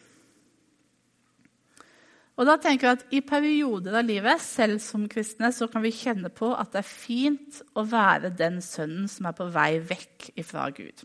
Og 2.40 2.48
da 2.48 2.56
tenker 2.56 2.88
jeg 2.88 2.98
at 2.98 3.12
I 3.12 3.20
perioder 3.20 3.98
av 4.00 4.06
livet, 4.08 4.40
selv 4.40 4.80
som 4.80 5.04
kristne, 5.12 5.52
så 5.52 5.68
kan 5.68 5.84
vi 5.84 5.92
kjenne 5.92 6.32
på 6.32 6.54
at 6.56 6.72
det 6.72 6.80
er 6.80 6.88
fint 6.88 7.60
å 7.76 7.84
være 7.84 8.32
den 8.32 8.62
sønnen 8.64 9.10
som 9.12 9.28
er 9.28 9.36
på 9.36 9.50
vei 9.52 9.74
vekk 9.84 10.30
ifra 10.40 10.70
Gud. 10.72 11.04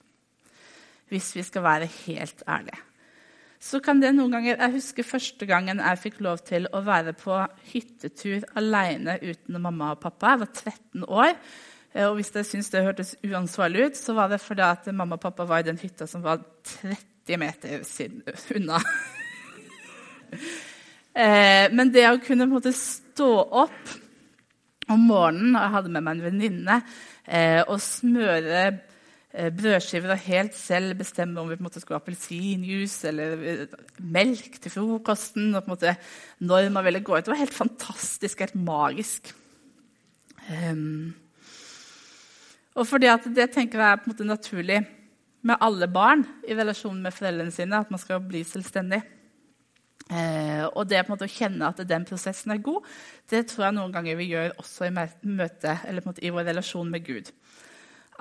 Hvis 1.12 1.34
vi 1.36 1.44
skal 1.44 1.66
være 1.68 1.92
helt 2.06 2.46
ærlige 2.48 2.80
så 3.66 3.80
kan 3.82 4.02
det 4.02 4.12
noen 4.14 4.34
ganger 4.36 4.60
Jeg 4.60 4.76
husker 4.78 5.08
første 5.08 5.48
gangen 5.50 5.82
jeg 5.82 6.02
fikk 6.02 6.20
lov 6.26 6.44
til 6.46 6.68
å 6.76 6.84
være 6.86 7.16
på 7.18 7.38
hyttetur 7.72 8.46
alene 8.60 9.18
uten 9.24 9.58
mamma 9.62 9.94
og 9.96 10.04
pappa. 10.04 10.36
Jeg 10.36 10.42
var 10.44 10.52
13 10.52 11.08
år. 11.08 11.32
Eh, 11.96 12.08
og 12.10 12.18
hvis 12.20 12.34
jeg 12.36 12.48
syntes 12.50 12.72
det 12.74 12.84
hørtes 12.84 13.16
uansvarlig 13.24 13.90
ut, 13.90 14.00
så 14.00 14.16
var 14.18 14.32
det 14.32 14.44
fordi 14.44 14.66
at 14.68 14.90
mamma 14.92 15.16
og 15.16 15.24
pappa 15.24 15.48
var 15.48 15.64
i 15.64 15.70
den 15.70 15.80
hytta 15.80 16.08
som 16.10 16.24
var 16.26 16.44
30 16.82 17.42
meter 17.42 17.86
unna. 18.58 18.82
Eh, 21.16 21.72
men 21.72 21.94
det 21.96 22.02
å 22.10 22.18
kunne 22.20 22.44
måte, 22.52 22.74
stå 22.76 23.30
opp 23.56 23.92
om 24.92 25.06
morgenen, 25.08 25.54
og 25.56 25.62
jeg 25.62 25.74
hadde 25.78 25.92
med 25.94 26.04
meg 26.04 26.18
en 26.18 26.26
venninne, 26.26 26.76
eh, 27.24 27.62
og 27.62 27.80
smøre 27.80 28.66
brødskiver 29.32 30.12
og 30.12 30.26
helt 30.26 30.60
selv 30.60 30.98
bestemme 31.00 31.40
om 31.40 31.48
vi 31.48 31.56
på 31.56 31.64
en 31.64 31.70
måte 31.70 31.80
skulle 31.80 32.02
ha 32.02 32.04
appelsinjuice 32.04 33.08
eller 33.14 33.64
melk 34.04 34.60
til 34.60 34.76
frokosten. 34.76 35.56
og 35.56 35.64
på 35.64 35.72
en 35.72 35.76
måte 35.78 35.96
når 36.52 36.68
man 36.76 36.84
ville 36.90 37.06
gå 37.08 37.16
ut. 37.16 37.24
Det 37.24 37.32
var 37.32 37.44
helt 37.46 37.60
fantastisk, 37.64 38.44
helt 38.44 38.60
magisk. 38.60 39.32
Um, 40.52 41.16
og 42.76 42.88
fordi 42.88 43.10
at 43.12 43.26
det 43.36 43.50
tenker 43.56 43.82
jeg 43.82 43.92
er 43.92 44.02
på 44.02 44.10
en 44.10 44.14
måte 44.14 44.28
naturlig 44.28 44.82
med 45.46 45.62
alle 45.64 45.88
barn 45.92 46.26
i 46.48 46.58
relasjon 46.58 46.98
med 47.02 47.14
foreldrene 47.14 47.54
sine, 47.54 47.80
at 47.80 47.92
man 47.94 48.02
skal 48.02 48.24
bli 48.24 48.42
selvstendig. 48.48 49.02
Eh, 50.06 50.66
og 50.68 50.86
det 50.90 51.02
på 51.02 51.10
en 51.10 51.16
måte 51.16 51.30
å 51.30 51.36
kjenne 51.36 51.70
at 51.72 51.82
den 51.88 52.06
prosessen 52.06 52.54
er 52.54 52.62
god, 52.66 52.86
det 53.32 53.46
tror 53.50 53.68
jeg 53.68 53.78
noen 53.78 53.94
ganger 53.94 54.20
vi 54.20 54.30
gjør 54.34 54.54
også 54.62 54.90
i 54.90 54.94
møte, 54.94 55.80
eller 55.88 56.04
på 56.04 56.10
en 56.10 56.14
måte 56.14 56.26
i 56.26 56.34
vår 56.34 56.50
relasjon 56.54 56.94
med 56.94 57.06
Gud. 57.08 57.34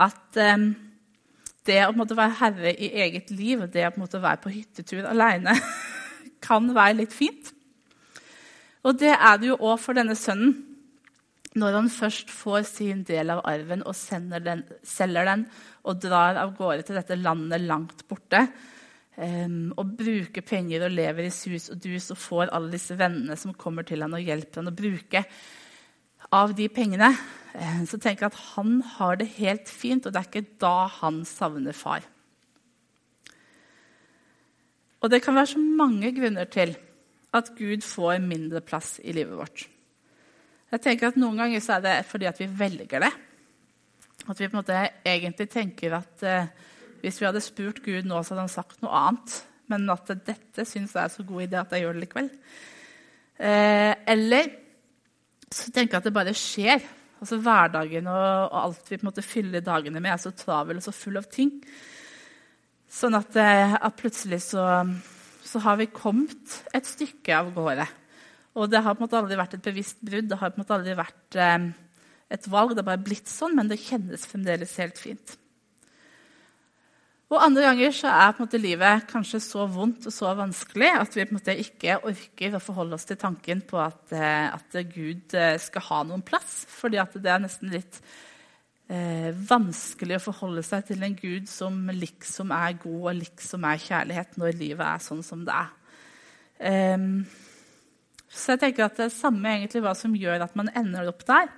At... 0.01 0.27
Eh, 0.41 0.75
det 1.65 1.81
å 1.89 1.93
være 1.97 2.37
herre 2.41 2.73
i 2.77 2.91
eget 3.07 3.31
liv, 3.33 3.65
det 3.73 3.87
å 3.89 4.07
være 4.21 4.41
på 4.43 4.53
hyttetur 4.53 5.07
alene, 5.09 5.55
kan 6.45 6.69
være 6.77 6.99
litt 7.01 7.15
fint. 7.17 7.53
Og 8.85 8.99
det 9.01 9.15
er 9.15 9.39
det 9.41 9.49
jo 9.49 9.61
òg 9.65 9.79
for 9.81 9.97
denne 9.97 10.17
sønnen. 10.19 10.53
Når 11.55 11.77
han 11.79 11.91
først 11.93 12.33
får 12.35 12.65
sin 12.67 13.03
del 13.07 13.31
av 13.31 13.45
arven 13.47 13.85
og 13.87 13.95
den, 14.43 14.65
selger 14.83 15.29
den 15.29 15.45
og 15.87 16.01
drar 16.03 16.41
av 16.41 16.57
gårde 16.59 16.87
til 16.87 16.99
dette 16.99 17.19
landet 17.21 17.63
langt 17.63 18.03
borte, 18.11 18.49
um, 19.15 19.71
og 19.79 19.95
bruker 20.01 20.43
penger 20.43 20.89
og 20.89 20.97
lever 20.97 21.29
i 21.29 21.35
sus 21.35 21.71
og 21.71 21.79
dus 21.85 22.11
og 22.11 22.19
får 22.19 22.51
alle 22.51 22.75
disse 22.75 22.99
vennene 22.99 23.39
som 23.39 23.55
kommer 23.55 23.87
til 23.87 24.03
han 24.03 24.17
og 24.17 24.27
hjelper 24.27 24.63
han 24.63 24.73
å 24.73 24.75
bruke 24.75 25.23
av 26.35 26.57
de 26.59 26.67
pengene, 26.73 27.13
Eh, 27.55 27.83
så 27.87 28.01
tenker 28.03 28.27
jeg 28.27 28.33
at 28.33 28.41
han 28.57 28.81
har 28.97 29.21
det 29.21 29.31
helt 29.37 29.71
fint, 29.71 30.07
og 30.07 30.15
det 30.15 30.21
er 30.21 30.31
ikke 30.31 30.59
da 30.63 30.89
han 30.99 31.23
savner 31.29 31.77
far. 31.77 32.03
Og 35.05 35.13
det 35.13 35.21
kan 35.23 35.37
være 35.37 35.53
så 35.53 35.61
mange 35.61 36.11
grunner 36.17 36.49
til 36.51 36.75
at 37.35 37.53
Gud 37.59 37.85
får 37.85 38.23
mindre 38.25 38.63
plass 38.65 38.97
i 39.05 39.13
livet 39.15 39.37
vårt. 39.39 39.67
Jeg 40.75 40.83
tenker 40.83 41.13
at 41.13 41.19
Noen 41.21 41.39
ganger 41.39 41.63
er 41.71 41.83
det 41.85 41.95
fordi 42.09 42.27
at 42.27 42.41
vi 42.43 42.51
velger 42.51 43.05
det. 43.05 43.13
At 44.25 44.39
vi 44.41 44.49
på 44.49 44.57
en 44.57 44.61
måte 44.61 44.79
egentlig 45.07 45.47
tenker 45.53 45.95
at 46.01 46.25
eh, 46.27 46.49
hvis 47.05 47.21
vi 47.21 47.29
hadde 47.29 47.43
spurt 47.45 47.83
Gud 47.85 48.09
nå, 48.09 48.23
så 48.23 48.35
hadde 48.35 48.47
han 48.47 48.53
sagt 48.53 48.83
noe 48.83 48.95
annet. 48.99 49.37
Men 49.71 49.87
at 49.93 50.11
dette 50.27 50.67
syns 50.67 50.97
jeg 50.97 51.05
er 51.05 51.13
så 51.13 51.25
god 51.27 51.45
idé 51.47 51.61
at 51.61 51.73
jeg 51.73 51.85
gjør 51.85 51.97
det 51.97 52.05
likevel. 52.05 52.31
Eh, 53.39 53.93
eller 54.15 54.51
så 55.55 55.71
tenker 55.71 55.95
jeg 55.97 56.03
at 56.03 56.07
det 56.09 56.15
bare 56.15 56.37
skjer 56.39 56.85
Altså 57.25 57.39
Hverdagen 57.41 58.09
og, 58.11 58.51
og, 58.51 58.57
alt 58.59 58.91
vi 58.91 58.99
på 58.99 59.05
en 59.05 59.09
måte 59.09 59.23
fyller 59.25 59.63
dagene 59.65 60.01
med, 60.03 60.11
er 60.13 60.19
så 60.21 60.35
travel 60.37 60.77
og 60.77 60.85
så 60.85 60.93
full 60.93 61.17
av 61.17 61.25
ting. 61.33 61.55
Sånn 62.91 63.17
at, 63.17 63.39
eh, 63.41 63.73
at 63.79 63.97
plutselig 63.97 64.43
så, 64.51 64.65
så, 65.41 65.63
har 65.65 65.79
vi 65.81 65.87
kommet 65.95 66.59
et 66.77 66.85
stykke 66.85 67.39
av 67.39 67.49
gårde. 67.55 67.87
Og 68.55 68.71
det 68.71 68.83
har 68.85 68.95
på 68.95 69.03
en 69.03 69.09
måte 69.09 69.19
aldri 69.19 69.39
vært 69.39 69.57
et 69.57 69.65
bevisst 69.65 70.03
brudd, 70.05 70.29
det 70.31 70.39
har 70.39 70.53
på 70.53 70.61
en 70.61 70.63
måte 70.63 70.77
aldri 70.77 70.95
vært 70.99 71.39
eh, 71.43 71.71
et 72.35 72.51
valg. 72.51 72.75
Det 72.75 72.85
har 72.85 72.91
bare 72.93 73.07
blitt 73.07 73.31
sånn, 73.31 73.57
men 73.59 73.71
det 73.71 73.83
kjennes 73.83 74.29
fremdeles 74.31 74.77
helt 74.83 75.01
fint. 75.01 75.39
Og 77.33 77.41
andre 77.43 77.65
ganger 77.65 77.95
så 77.97 78.11
er 78.13 78.35
på 78.35 78.43
en 78.43 78.47
måte 78.47 78.61
livet 78.61 79.07
kanskje 79.11 79.41
så 79.43 79.65
vondt 79.71 80.05
og 80.07 80.15
så 80.15 80.35
vanskelig 80.39 80.91
at 81.01 81.17
vi 81.17 81.25
på 81.25 81.33
en 81.33 81.39
måte 81.39 81.57
ikke 81.59 81.97
orker 82.07 82.55
å 82.55 82.63
forholde 82.63 82.99
oss 82.99 83.09
til 83.09 83.19
tanken 83.19 83.65
på 83.67 83.81
at, 83.81 84.13
eh, 84.15 84.53
at 84.53 84.77
Gud 84.93 85.35
eh, 85.35 85.57
skal 85.59 85.87
ha 85.89 86.03
noen 86.07 86.23
plass. 86.27 86.63
Fordi 86.71 87.01
at 87.03 87.17
det 87.17 87.33
er 87.33 87.43
nesten 87.43 87.73
litt 87.75 87.99
eh, 88.93 89.33
vanskelig 89.49 90.21
å 90.21 90.27
forholde 90.29 90.63
seg 90.67 90.87
til 90.93 91.03
en 91.03 91.17
Gud 91.19 91.49
som 91.51 91.81
liksom 91.91 92.53
er 92.55 92.77
god 92.85 93.01
og 93.01 93.19
liksom 93.23 93.67
er 93.67 93.83
kjærlighet, 93.89 94.39
når 94.39 94.61
livet 94.61 94.87
er 94.87 95.03
sånn 95.03 95.25
som 95.27 95.43
det 95.49 95.57
er. 95.57 95.73
Um, 96.95 97.25
så 98.35 98.55
jeg 98.55 98.63
tenker 98.65 98.89
at 98.89 98.97
det 98.99 99.07
er 99.07 99.15
samme 99.15 99.53
egentlig 99.53 99.85
hva 99.85 99.95
som 99.97 100.17
gjør 100.19 100.43
at 100.43 100.57
man 100.59 100.73
ender 100.75 101.11
opp 101.13 101.23
der. 101.29 101.53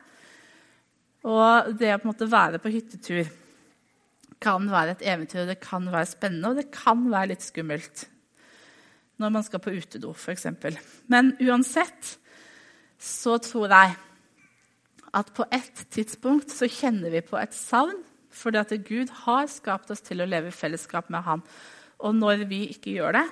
Og 1.27 1.73
det 1.81 1.95
å 1.95 2.01
på 2.03 2.07
en 2.07 2.13
måte 2.13 2.29
være 2.31 2.61
på 2.63 2.73
hyttetur 2.75 3.31
kan 4.43 4.69
være 4.69 4.95
et 4.95 5.07
eventyr, 5.09 5.47
det 5.49 5.59
kan 5.63 5.89
være 5.89 6.11
spennende, 6.11 6.53
og 6.53 6.61
det 6.61 6.69
kan 6.75 7.07
være 7.09 7.33
litt 7.33 7.47
skummelt 7.47 8.05
når 9.17 9.33
man 9.33 9.45
skal 9.47 9.63
på 9.65 9.73
utedo, 9.73 10.11
f.eks. 10.13 10.45
Men 11.09 11.33
uansett 11.41 12.11
så 13.01 13.39
tror 13.41 13.73
jeg 13.73 13.95
at 15.17 15.33
på 15.33 15.47
et 15.57 15.81
tidspunkt 15.93 16.53
så 16.53 16.69
kjenner 16.69 17.15
vi 17.15 17.25
på 17.25 17.39
et 17.41 17.57
savn 17.57 17.97
fordi 18.37 18.61
at 18.61 18.75
Gud 18.85 19.13
har 19.25 19.47
skapt 19.49 19.89
oss 19.95 20.05
til 20.05 20.21
å 20.21 20.29
leve 20.29 20.51
i 20.51 20.55
fellesskap 20.55 21.09
med 21.09 21.25
Han. 21.25 21.41
Og 22.05 22.13
når 22.19 22.43
vi 22.51 22.67
ikke 22.75 22.93
gjør 22.99 23.17
det, 23.17 23.23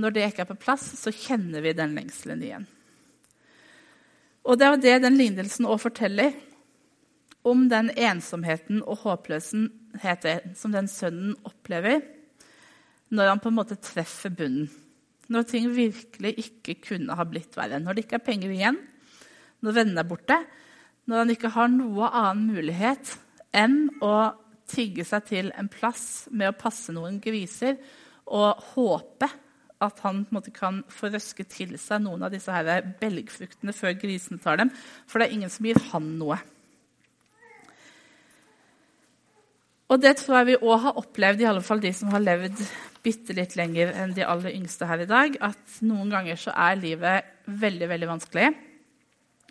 når 0.00 0.14
det 0.14 0.24
ikke 0.28 0.42
er 0.44 0.50
på 0.50 0.58
plass, 0.58 0.86
så 0.98 1.12
kjenner 1.14 1.62
vi 1.64 1.74
den 1.76 1.94
lengselen 1.96 2.42
igjen. 2.42 2.66
Og 4.44 4.58
det 4.60 4.66
er 4.66 4.80
det 4.82 4.96
den 5.06 5.16
lignelsen 5.16 5.68
òg 5.70 5.80
forteller 5.86 6.34
om 7.48 7.66
den 7.70 7.90
ensomheten 7.92 8.82
og 8.82 9.04
håpløsheten 9.04 10.56
som 10.58 10.74
den 10.74 10.88
sønnen 10.90 11.36
opplever 11.46 12.02
når 13.14 13.30
han 13.30 13.40
på 13.40 13.50
en 13.52 13.58
måte 13.58 13.78
treffer 13.80 14.32
bunnen. 14.34 14.68
Når 15.32 15.46
ting 15.48 15.70
virkelig 15.72 16.34
ikke 16.42 16.74
kunne 16.90 17.16
ha 17.16 17.24
blitt 17.24 17.54
verre. 17.56 17.78
Når 17.80 17.96
det 17.96 18.04
ikke 18.04 18.18
er 18.18 18.26
penger 18.26 18.52
igjen, 18.52 18.76
når 19.64 19.76
vennene 19.78 20.02
er 20.02 20.08
borte, 20.08 20.36
når 21.08 21.22
han 21.22 21.32
ikke 21.32 21.52
har 21.54 21.70
noe 21.72 22.10
annen 22.10 22.50
mulighet 22.52 23.14
enn 23.56 23.86
å 24.04 24.34
tigge 24.68 25.04
seg 25.08 25.24
til 25.28 25.50
en 25.56 25.70
plass 25.72 26.26
med 26.32 26.50
å 26.50 26.58
passe 26.58 26.92
noen 26.96 27.16
griser 27.24 27.78
og 28.24 28.60
håpe 28.74 29.28
at 29.82 30.00
han 30.04 30.22
måte 30.32 30.52
kan 30.54 30.82
få 30.92 31.10
røske 31.12 31.46
til 31.50 31.74
seg 31.80 32.04
noen 32.04 32.22
av 32.24 32.32
disse 32.32 32.52
her 32.52 32.84
belgfruktene 33.00 33.74
før 33.74 33.96
grisene 33.98 34.40
tar 34.42 34.60
dem. 34.62 34.70
For 35.06 35.20
det 35.20 35.28
er 35.28 35.38
ingen 35.38 35.52
som 35.52 35.66
gir 35.66 35.80
han 35.90 36.12
noe. 36.20 36.38
Og 39.92 40.00
det 40.00 40.14
tror 40.18 40.40
jeg 40.40 40.48
vi 40.48 40.60
òg 40.64 40.78
har 40.86 41.00
opplevd, 41.00 41.42
i 41.42 41.48
alle 41.50 41.62
fall 41.64 41.82
de 41.82 41.92
som 41.94 42.12
har 42.14 42.22
levd 42.22 42.62
bitte 43.04 43.34
litt 43.36 43.52
lenger 43.58 43.92
enn 44.00 44.14
de 44.16 44.24
aller 44.24 44.54
yngste 44.56 44.88
her 44.88 45.04
i 45.04 45.10
dag, 45.10 45.36
at 45.44 45.80
noen 45.84 46.08
ganger 46.12 46.40
så 46.40 46.54
er 46.56 46.80
livet 46.80 47.34
veldig, 47.44 47.90
veldig 47.90 48.08
vanskelig 48.08 48.48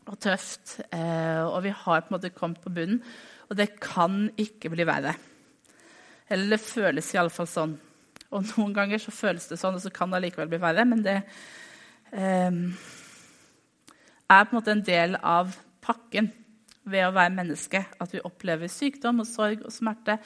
og 0.10 0.18
tøft. 0.20 0.80
Eh, 0.90 1.44
og 1.46 1.62
vi 1.64 1.76
har 1.84 2.02
på 2.02 2.12
en 2.12 2.18
måte 2.18 2.34
kommet 2.34 2.64
på 2.64 2.74
bunnen, 2.74 3.04
og 3.48 3.60
det 3.60 3.76
kan 3.84 4.26
ikke 4.40 4.74
bli 4.74 4.88
verre. 4.90 5.14
Eller 6.34 6.56
det 6.56 6.64
føles 6.66 7.14
iallfall 7.14 7.50
sånn. 7.50 7.78
Og 8.34 8.48
noen 8.54 8.74
ganger 8.76 9.02
så 9.02 9.14
føles 9.14 9.48
det 9.50 9.60
sånn, 9.62 9.78
og 9.78 9.84
så 9.84 9.92
kan 9.94 10.14
det 10.14 10.24
likevel 10.26 10.50
bli 10.52 10.62
verre. 10.64 10.86
Men 10.90 11.04
det 11.06 11.20
eh, 12.12 12.58
er 14.30 14.48
på 14.48 14.54
en 14.54 14.58
måte 14.58 14.74
en 14.74 14.86
del 14.86 15.18
av 15.20 15.54
pakken 15.84 16.32
ved 16.90 17.08
å 17.08 17.14
være 17.16 17.36
menneske. 17.38 17.84
At 18.04 18.16
vi 18.16 18.24
opplever 18.26 18.72
sykdom 18.72 19.24
og 19.24 19.30
sorg 19.30 19.64
og 19.68 19.74
smerte. 19.74 20.18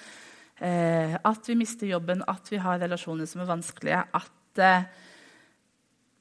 Eh, 0.58 1.14
at 1.16 1.52
vi 1.52 1.58
mister 1.60 1.90
jobben, 1.90 2.24
at 2.28 2.50
vi 2.52 2.62
har 2.62 2.82
relasjoner 2.82 3.30
som 3.30 3.44
er 3.44 3.52
vanskelige. 3.52 4.02
At 4.18 4.64
eh, 4.64 4.90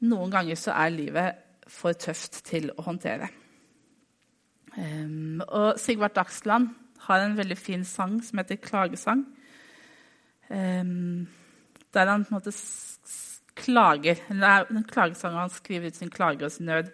noen 0.07 0.33
ganger 0.33 0.61
så 0.61 0.76
er 0.76 0.95
livet 0.95 1.43
for 1.73 1.97
tøft 1.99 2.43
til 2.47 2.71
å 2.76 2.85
håndtere. 2.87 3.31
Um, 4.76 5.40
og 5.49 5.78
Sigvart 5.81 6.19
Dagsland 6.19 6.69
har 7.07 7.23
en 7.25 7.37
veldig 7.38 7.57
fin 7.57 7.85
sang 7.85 8.21
som 8.23 8.38
heter 8.38 8.57
'Klagesang'. 8.61 9.25
Um, 10.50 11.26
der 11.97 12.12
han 12.12 12.25
på 12.26 12.35
en 12.35 12.38
måte 12.38 12.55
klager. 13.57 14.21
Eller 14.31 14.69
en 14.71 14.85
klagesang 14.85 15.37
han 15.38 15.53
skriver 15.53 15.91
ut 15.91 15.99
sin 15.99 16.12
klage 16.12 16.45
og 16.47 16.53
sin 16.53 16.69
nød. 16.69 16.93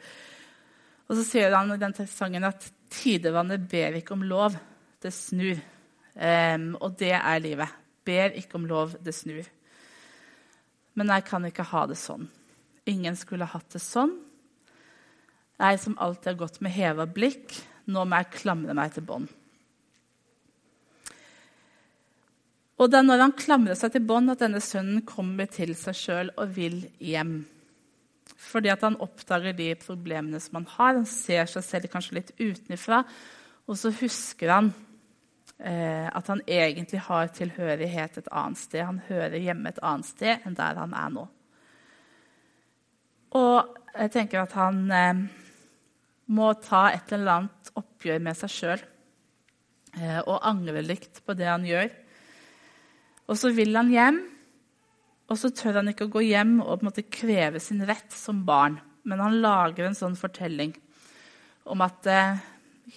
Og 1.09 1.19
så 1.19 1.25
sier 1.27 1.55
han 1.55 1.75
i 1.75 1.81
den 1.81 1.95
sangen 2.09 2.47
at 2.49 2.69
tidevannet 2.93 3.67
ber 3.71 3.99
ikke 3.99 4.15
om 4.15 4.23
lov, 4.25 4.57
det 5.03 5.13
snur. 5.13 5.59
Um, 6.15 6.75
og 6.81 6.95
det 7.01 7.15
er 7.17 7.43
livet. 7.43 7.75
Ber 8.05 8.37
ikke 8.39 8.59
om 8.59 8.69
lov, 8.69 8.97
det 9.03 9.15
snur. 9.17 9.45
Men 10.95 11.13
jeg 11.15 11.25
kan 11.29 11.45
ikke 11.49 11.67
ha 11.73 11.87
det 11.89 11.99
sånn. 12.01 12.29
Ingen 12.89 13.17
skulle 13.17 13.49
hatt 13.49 13.71
det 13.73 13.83
sånn. 13.83 14.15
Jeg 15.63 15.79
som 15.79 15.99
alltid 16.03 16.33
har 16.33 16.41
gått 16.41 16.59
med 16.65 16.75
heva 16.75 17.07
blikk, 17.07 17.55
nå 17.87 18.05
må 18.09 18.19
jeg 18.19 18.43
klamre 18.43 18.75
meg 18.77 18.95
til 18.95 19.07
bånd. 19.07 19.31
Og 22.83 22.91
det 22.91 22.99
er 22.99 23.07
når 23.07 23.21
han 23.23 23.35
klamrer 23.39 23.79
seg 23.79 23.93
til 23.95 24.03
bånd, 24.07 24.33
at 24.33 24.41
denne 24.43 24.59
sønnen 24.63 25.05
kommer 25.07 25.47
til 25.47 25.71
seg 25.79 25.95
sjøl 25.95 26.33
og 26.35 26.55
vil 26.57 26.81
hjem. 26.99 27.37
Fordi 28.43 28.73
at 28.73 28.83
han 28.83 28.99
oppdager 29.05 29.55
de 29.55 29.69
problemene 29.79 30.41
som 30.43 30.59
han 30.59 30.67
har. 30.73 30.97
Han 30.99 31.07
ser 31.07 31.47
seg 31.51 31.63
selv 31.63 31.93
kanskje 31.93 32.17
litt 32.19 32.33
utenfra. 32.41 33.05
Og 33.71 33.79
så 33.79 33.93
husker 34.01 34.51
han 34.51 34.73
eh, 35.63 36.09
at 36.11 36.33
han 36.33 36.43
egentlig 36.51 37.05
har 37.07 37.31
tilhørighet 37.37 38.19
et 38.19 38.33
annet 38.35 38.59
sted. 38.59 38.83
Han 38.83 38.99
hører 39.07 39.39
hjemme 39.39 39.71
et 39.71 39.79
annet 39.79 40.11
sted 40.11 40.43
enn 40.43 40.59
der 40.59 40.83
han 40.83 40.99
er 40.99 41.15
nå. 41.15 41.29
Og 43.39 43.79
jeg 43.95 44.13
tenker 44.17 44.43
at 44.43 44.59
han 44.59 44.85
eh, 44.91 45.23
må 46.35 46.51
ta 46.67 46.89
et 46.91 47.15
eller 47.15 47.39
annet 47.39 47.75
oppgjør 47.79 48.27
med 48.27 48.43
seg 48.43 48.57
sjøl 48.59 48.81
eh, 48.83 50.19
og 50.27 50.41
angre 50.43 50.83
litt 50.83 51.23
på 51.23 51.39
det 51.39 51.47
han 51.47 51.69
gjør. 51.69 52.02
Og 53.33 53.39
så 53.41 53.49
vil 53.57 53.73
han 53.79 53.89
hjem, 53.89 54.19
og 55.33 55.39
så 55.41 55.49
tør 55.57 55.81
han 55.81 55.89
ikke 55.89 56.05
å 56.05 56.13
gå 56.13 56.27
hjem 56.27 56.59
og 56.61 56.75
på 56.75 56.83
en 56.83 56.89
måte 56.91 57.09
kreve 57.09 57.61
sin 57.65 57.81
rett 57.89 58.13
som 58.13 58.43
barn. 58.45 58.77
Men 59.09 59.23
han 59.25 59.39
lager 59.41 59.89
en 59.89 59.97
sånn 59.97 60.19
fortelling 60.19 60.75
om 61.73 61.81
at 61.85 62.09
eh, 62.11 62.43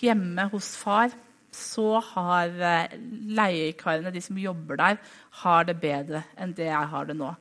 hjemme 0.01 0.49
hos 0.51 0.73
far 0.75 1.13
så 1.55 2.01
har 2.03 2.51
eh, 2.51 2.97
leiekarene, 3.37 4.11
de 4.11 4.23
som 4.25 4.41
jobber 4.41 4.81
der, 4.81 4.99
har 5.41 5.69
det 5.69 5.77
bedre 5.79 6.25
enn 6.35 6.51
det 6.57 6.67
jeg 6.67 6.91
har 6.91 7.07
det 7.07 7.15
nå. 7.15 7.31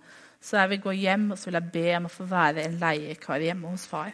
Så 0.44 0.60
jeg 0.60 0.74
vil 0.74 0.84
gå 0.84 0.94
hjem 1.00 1.30
og 1.32 1.40
så 1.40 1.50
vil 1.50 1.58
jeg 1.58 1.72
be 1.74 1.86
om 1.98 2.06
å 2.06 2.12
få 2.12 2.28
være 2.30 2.68
en 2.68 2.78
leiekar 2.78 3.42
hjemme 3.42 3.74
hos 3.74 3.88
far. 3.90 4.12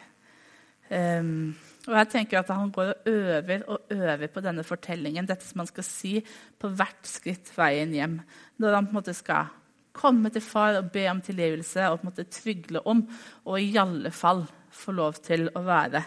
Um, 0.89 1.51
og 1.87 1.95
jeg 1.97 2.09
tenker 2.11 2.41
at 2.41 2.51
Han 2.53 2.71
går 2.73 2.91
og 2.93 3.07
øver 3.09 3.63
og 3.67 3.93
øver 3.93 4.27
på 4.27 4.43
denne 4.45 4.63
fortellingen, 4.63 5.25
dette 5.25 5.47
som 5.47 5.63
han 5.63 5.69
skal 5.69 5.85
si 5.87 6.13
på 6.61 6.69
hvert 6.77 7.07
skritt 7.09 7.49
veien 7.55 7.93
hjem. 7.95 8.19
Når 8.61 8.75
han 8.77 8.89
på 8.89 8.93
en 8.93 8.99
måte 8.99 9.15
skal 9.17 9.49
komme 9.91 10.29
til 10.31 10.45
far 10.45 10.77
og 10.79 10.91
be 10.93 11.07
om 11.11 11.21
tilgivelse 11.21 11.87
og 11.89 11.99
på 11.99 12.05
en 12.05 12.11
måte 12.11 12.29
trygle 12.31 12.83
om, 12.87 13.01
og 13.45 13.57
i 13.59 13.73
alle 13.81 14.11
fall 14.13 14.45
få 14.71 14.93
lov 14.95 15.17
til 15.25 15.49
å 15.55 15.65
være 15.65 16.03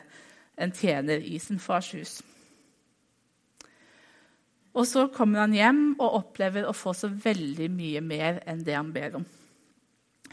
en 0.62 0.72
tjener 0.72 1.24
i 1.26 1.38
sin 1.42 1.58
fars 1.58 1.90
hus. 1.96 2.14
Og 4.74 4.86
så 4.90 5.06
kommer 5.14 5.44
han 5.44 5.54
hjem 5.54 5.82
og 5.98 6.20
opplever 6.20 6.66
å 6.66 6.74
få 6.74 6.94
så 6.96 7.10
veldig 7.10 7.68
mye 7.70 8.02
mer 8.02 8.40
enn 8.46 8.62
det 8.66 8.74
han 8.74 8.90
ber 8.94 9.20
om. 9.20 9.26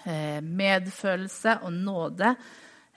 Eh, 0.01 0.39
medfølelse 0.41 1.60
og 1.65 1.73
nåde 1.75 2.36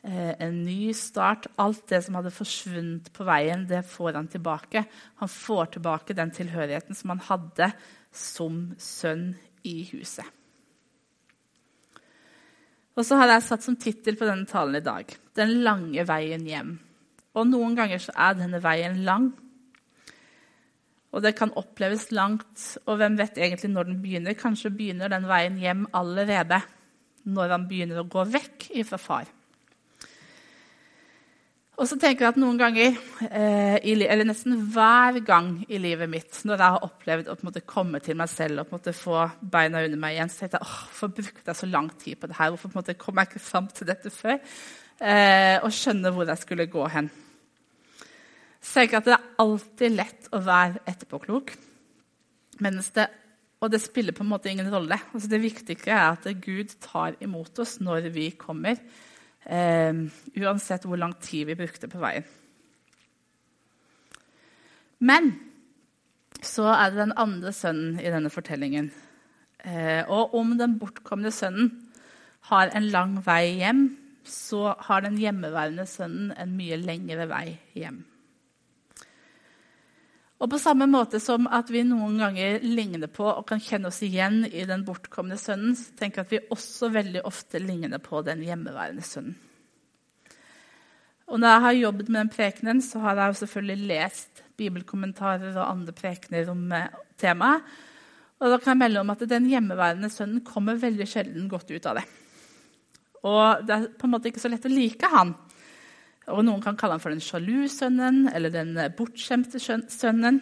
en 0.04 0.56
ny 0.66 0.92
start. 0.96 1.48
Alt 1.56 1.86
det 1.88 2.02
som 2.04 2.18
hadde 2.18 2.32
forsvunnet 2.34 3.10
på 3.14 3.24
veien, 3.24 3.64
det 3.68 3.84
får 3.88 4.18
han 4.18 4.28
tilbake. 4.28 4.84
Han 5.22 5.30
får 5.32 5.76
tilbake 5.76 6.16
den 6.16 6.32
tilhørigheten 6.34 6.96
som 6.98 7.14
han 7.14 7.22
hadde 7.24 7.70
som 8.14 8.66
sønn 8.78 9.30
i 9.64 9.80
huset. 9.92 10.26
Og 12.94 13.02
så 13.02 13.18
har 13.18 13.32
jeg 13.32 13.46
satt 13.48 13.64
som 13.66 13.78
tittel 13.80 14.18
på 14.18 14.26
denne 14.28 14.46
talen 14.46 14.76
i 14.78 14.84
dag 14.84 15.08
'Den 15.34 15.62
lange 15.66 16.04
veien 16.06 16.46
hjem'. 16.46 16.76
Og 17.34 17.46
Noen 17.46 17.74
ganger 17.74 17.98
så 17.98 18.12
er 18.14 18.34
denne 18.38 18.62
veien 18.62 19.02
lang. 19.04 19.32
Og 21.12 21.22
det 21.22 21.34
kan 21.38 21.52
oppleves 21.54 22.10
langt, 22.12 22.78
og 22.86 22.96
hvem 22.98 23.18
vet 23.18 23.38
egentlig 23.38 23.70
når 23.70 23.84
den 23.84 24.02
begynner? 24.02 24.34
Kanskje 24.34 24.70
begynner 24.70 25.08
den 25.08 25.26
veien 25.26 25.58
hjem 25.58 25.86
allerede 25.94 26.62
når 27.24 27.48
han 27.48 27.68
begynner 27.68 28.02
å 28.02 28.08
gå 28.10 28.24
vekk 28.24 28.70
ifra 28.74 28.98
far. 28.98 29.26
Og 31.74 31.88
så 31.90 31.96
tenker 31.98 32.22
jeg 32.22 32.34
at 32.36 32.38
noen 32.38 32.58
ganger, 32.58 32.94
eh, 33.26 33.80
eller 33.82 34.28
nesten 34.28 34.54
hver 34.70 35.16
gang 35.26 35.56
i 35.66 35.80
livet 35.82 36.06
mitt, 36.10 36.36
når 36.46 36.60
jeg 36.60 36.74
har 36.76 36.84
opplevd 36.86 37.30
å 37.32 37.62
komme 37.66 37.98
til 38.04 38.14
meg 38.20 38.30
selv 38.30 38.62
og 38.62 38.76
måte, 38.76 38.94
få 38.94 39.24
beina 39.42 39.82
under 39.82 39.98
meg 39.98 40.14
igjen, 40.14 40.30
så 40.30 40.44
tenkte 40.44 40.60
jeg 40.60 40.68
åh, 40.68 40.76
hvorfor 40.84 41.10
brukte 41.16 41.50
jeg 41.50 41.58
så 41.58 41.68
lang 41.72 41.88
tid 41.98 42.20
på 42.20 42.30
det 42.30 42.38
her? 42.38 42.52
Hvorfor 42.54 42.70
måte, 42.76 42.94
kom 42.94 43.18
jeg 43.18 43.30
ikke 43.30 43.42
fram 43.42 43.66
til 43.74 43.90
dette 43.90 44.12
før? 44.14 44.38
Eh, 45.02 45.56
og 45.66 45.74
skjønne 45.74 46.12
hvor 46.14 46.30
jeg 46.30 46.42
skulle 46.44 46.68
gå 46.70 46.84
hen. 46.94 47.10
Så 48.62 48.78
tenker 48.78 48.94
jeg 48.94 49.02
at 49.02 49.08
det 49.08 49.16
er 49.16 49.42
alltid 49.42 49.96
lett 49.98 50.28
å 50.30 50.40
være 50.46 50.84
etterpåklok. 50.94 51.50
Det, 52.54 53.08
og 53.58 53.72
det 53.74 53.82
spiller 53.82 54.14
på 54.14 54.22
en 54.22 54.30
måte 54.30 54.52
ingen 54.52 54.70
rolle. 54.70 55.00
Altså, 55.10 55.26
det 55.32 55.42
viktige 55.42 55.90
er 55.90 56.14
at 56.14 56.30
Gud 56.38 56.78
tar 56.86 57.18
imot 57.18 57.58
oss 57.58 57.80
når 57.82 58.12
vi 58.14 58.30
kommer. 58.38 58.78
Um, 59.44 60.06
uansett 60.40 60.86
hvor 60.88 60.96
lang 60.96 61.12
tid 61.20 61.50
vi 61.50 61.58
brukte 61.58 61.88
på 61.92 62.00
veien. 62.00 62.24
Men 65.04 65.34
så 66.40 66.70
er 66.72 66.92
det 66.92 67.02
den 67.02 67.16
andre 67.20 67.52
sønnen 67.52 67.98
i 68.00 68.12
denne 68.12 68.32
fortellingen. 68.32 68.88
Uh, 69.64 70.00
og 70.08 70.34
om 70.38 70.56
den 70.60 70.78
bortkomne 70.80 71.32
sønnen 71.32 71.74
har 72.48 72.72
en 72.72 72.88
lang 72.92 73.18
vei 73.26 73.58
hjem, 73.60 73.86
så 74.24 74.72
har 74.88 75.04
den 75.04 75.20
hjemmeværende 75.20 75.84
sønnen 75.88 76.32
en 76.40 76.56
mye 76.56 76.80
lengre 76.80 77.28
vei 77.28 77.46
hjem. 77.76 78.00
Og 80.42 80.50
på 80.50 80.58
samme 80.58 80.86
måte 80.90 81.20
som 81.22 81.46
at 81.46 81.70
vi 81.70 81.84
noen 81.86 82.18
ganger 82.18 82.64
ligner 82.66 83.08
på 83.12 83.26
og 83.30 83.46
kan 83.48 83.62
kjenne 83.62 83.88
oss 83.88 84.02
igjen 84.04 84.42
i 84.50 84.66
den 84.68 84.82
bortkomne 84.86 85.38
sønnen, 85.40 85.76
så 85.78 85.94
tenker 85.98 86.20
jeg 86.20 86.26
at 86.26 86.34
vi 86.34 86.54
også 86.56 86.90
veldig 86.92 87.22
ofte 87.28 87.62
ligner 87.62 88.02
på 88.02 88.20
den 88.26 88.42
hjemmeværende 88.44 89.04
sønnen. 89.06 89.36
Og 91.24 91.40
når 91.40 91.54
jeg 91.54 91.64
har 91.64 91.78
jobbet 91.78 92.08
med 92.10 92.20
den 92.20 92.32
prekenen, 92.34 92.82
så 92.84 93.00
har 93.00 93.16
jeg 93.16 93.38
selvfølgelig 93.40 93.88
lest 93.88 94.42
bibelkommentarer 94.60 95.54
og 95.54 95.70
andre 95.70 95.94
prekener 95.96 96.50
om 96.52 96.66
eh, 96.76 96.90
temaet. 97.20 97.64
Og 98.42 98.50
da 98.50 98.58
kan 98.58 98.74
jeg 98.74 98.82
melde 98.82 99.00
om 99.00 99.12
at 99.14 99.22
den 99.30 99.46
hjemmeværende 99.48 100.10
sønnen 100.12 100.42
kommer 100.44 100.76
veldig 100.76 101.06
sjelden 101.08 101.48
godt 101.48 101.70
ut 101.72 101.86
av 101.88 102.00
det. 102.00 102.04
Og 103.24 103.64
det 103.64 103.76
er 103.76 103.86
på 103.96 104.04
en 104.04 104.12
måte 104.12 104.28
ikke 104.28 104.42
så 104.42 104.50
lett 104.52 104.66
å 104.68 104.72
like 104.72 105.08
han. 105.08 105.32
Og 106.32 106.40
Noen 106.46 106.62
kan 106.64 106.76
kalle 106.80 106.96
ham 106.96 107.02
for 107.02 107.12
den 107.12 107.22
sjalu 107.22 107.66
sønnen 107.68 108.24
eller 108.32 108.52
den 108.52 108.76
bortskjemte 108.96 109.60
sønnen. 109.60 110.40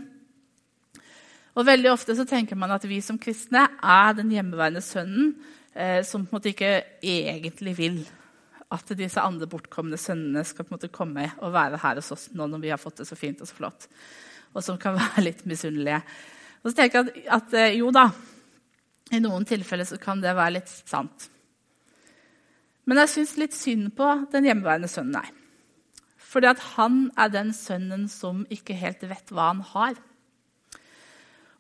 Og 1.53 1.67
Veldig 1.69 1.91
ofte 1.93 2.15
så 2.17 2.25
tenker 2.29 2.57
man 2.57 2.73
at 2.73 2.85
vi 2.89 3.01
som 3.05 3.19
kristne 3.21 3.67
er 3.83 4.15
den 4.17 4.31
hjemmeværende 4.33 4.83
sønnen 4.85 5.35
eh, 5.75 6.01
som 6.07 6.25
på 6.25 6.33
en 6.33 6.39
måte 6.39 6.53
ikke 6.53 6.75
egentlig 7.03 7.75
vil 7.81 7.99
at 8.73 8.95
disse 8.97 9.21
andre 9.21 9.49
bortkomne 9.51 9.99
sønnene 10.01 10.45
skal 10.49 10.65
på 10.65 10.73
en 10.73 10.79
måte 10.79 10.93
komme 10.93 11.27
og 11.43 11.53
være 11.53 11.81
her 11.83 12.01
hos 12.01 12.13
oss 12.15 12.31
nå 12.33 12.47
når 12.49 12.63
vi 12.63 12.71
har 12.73 12.81
fått 12.81 13.03
det 13.03 13.09
så 13.09 13.19
fint 13.19 13.43
og 13.45 13.51
så 13.51 13.59
flott. 13.59 13.89
Og 14.55 14.65
som 14.65 14.79
kan 14.81 14.97
være 15.01 15.27
litt 15.27 15.45
misunnelige. 15.49 16.01
Og 16.63 16.71
så 16.71 16.79
tenker 16.79 17.03
jeg 17.03 17.27
at, 17.27 17.37
at 17.43 17.59
eh, 17.59 17.77
jo 17.83 17.93
da, 17.93 18.07
i 19.13 19.21
noen 19.21 19.45
tilfeller 19.49 19.89
så 19.89 20.01
kan 20.01 20.23
det 20.23 20.33
være 20.39 20.57
litt 20.57 20.73
sant. 20.73 21.29
Men 22.89 23.03
jeg 23.03 23.13
syns 23.13 23.37
litt 23.39 23.55
synd 23.55 23.93
på 23.99 24.09
den 24.33 24.49
hjemmeværende 24.49 24.89
sønnen. 24.91 25.21
Nei. 25.21 25.42
Fordi 26.33 26.49
at 26.49 26.65
han 26.79 27.05
er 27.21 27.33
den 27.33 27.53
sønnen 27.53 28.09
som 28.09 28.47
ikke 28.53 28.77
helt 28.81 29.05
vet 29.05 29.33
hva 29.35 29.51
han 29.51 29.63
har. 29.75 29.99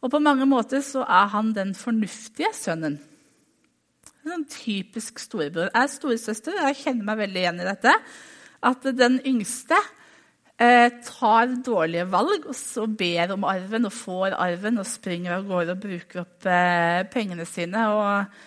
Og 0.02 0.10
på 0.10 0.20
mange 0.22 0.46
måter 0.48 0.82
så 0.82 1.04
er 1.04 1.28
han 1.34 1.52
den 1.54 1.74
fornuftige 1.78 2.50
sønnen. 2.56 2.96
En 4.22 4.32
sånn 4.32 4.46
typisk 4.50 5.18
storebror. 5.22 5.68
Jeg 5.68 5.82
er 5.82 5.90
storesøster, 5.90 6.54
og 6.56 6.70
jeg 6.70 6.80
kjenner 6.84 7.08
meg 7.08 7.20
veldig 7.24 7.42
igjen 7.42 7.60
i 7.62 7.66
dette. 7.66 7.94
At 8.62 8.86
den 8.98 9.18
yngste 9.26 9.78
eh, 10.62 10.88
tar 11.06 11.56
dårlige 11.66 12.06
valg 12.10 12.46
og 12.46 12.56
så 12.56 12.86
ber 12.86 13.34
om 13.34 13.46
arven 13.48 13.88
og 13.88 13.94
får 13.96 14.36
arven 14.38 14.78
og 14.82 14.88
springer 14.88 15.36
av 15.38 15.46
gårde 15.50 15.76
og 15.76 15.84
bruker 15.84 16.22
opp 16.22 16.48
eh, 16.50 17.02
pengene 17.12 17.46
sine. 17.48 17.84
Og, 17.90 18.40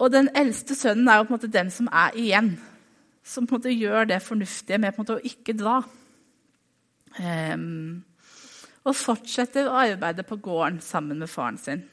og, 0.00 0.06
den 0.14 0.30
eldste 0.34 0.76
sønnen 0.78 1.08
er 1.08 1.20
jo 1.20 1.28
på 1.28 1.34
en 1.34 1.38
måte 1.38 1.54
den 1.54 1.70
som 1.74 1.90
er 1.90 2.18
igjen. 2.18 2.54
Som 3.24 3.46
på 3.48 3.56
en 3.56 3.62
måte 3.62 3.72
gjør 3.72 4.10
det 4.10 4.22
fornuftige 4.22 4.78
med 4.78 4.92
på 4.92 5.00
en 5.00 5.06
måte 5.06 5.16
å 5.16 5.28
ikke 5.32 5.56
dra. 5.56 5.78
Um, 7.14 8.04
og 8.84 8.96
fortsetter 8.98 9.70
å 9.70 9.78
arbeide 9.80 10.26
på 10.28 10.36
gården 10.44 10.80
sammen 10.84 11.22
med 11.22 11.30
faren 11.32 11.58
sin. 11.60 11.84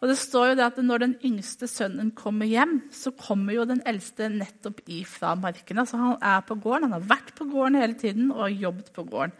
Og 0.00 0.08
det 0.08 0.16
står 0.16 0.50
jo 0.50 0.56
det 0.56 0.66
at 0.70 0.78
Når 0.80 0.98
den 1.02 1.14
yngste 1.24 1.68
sønnen 1.68 2.12
kommer 2.16 2.48
hjem, 2.48 2.78
så 2.92 3.12
kommer 3.12 3.52
jo 3.52 3.66
den 3.68 3.82
eldste 3.84 4.30
nettopp 4.32 4.80
ifra 4.88 5.34
markene. 5.36 5.84
Så 5.86 5.98
han 6.00 6.16
er 6.22 6.40
på 6.40 6.56
gården, 6.56 6.88
han 6.88 6.96
har 6.96 7.08
vært 7.10 7.34
på 7.36 7.44
gården 7.50 7.80
hele 7.80 7.94
tiden 7.94 8.30
og 8.30 8.50
jobbet 8.50 8.92
på 8.96 9.04
gården. 9.04 9.34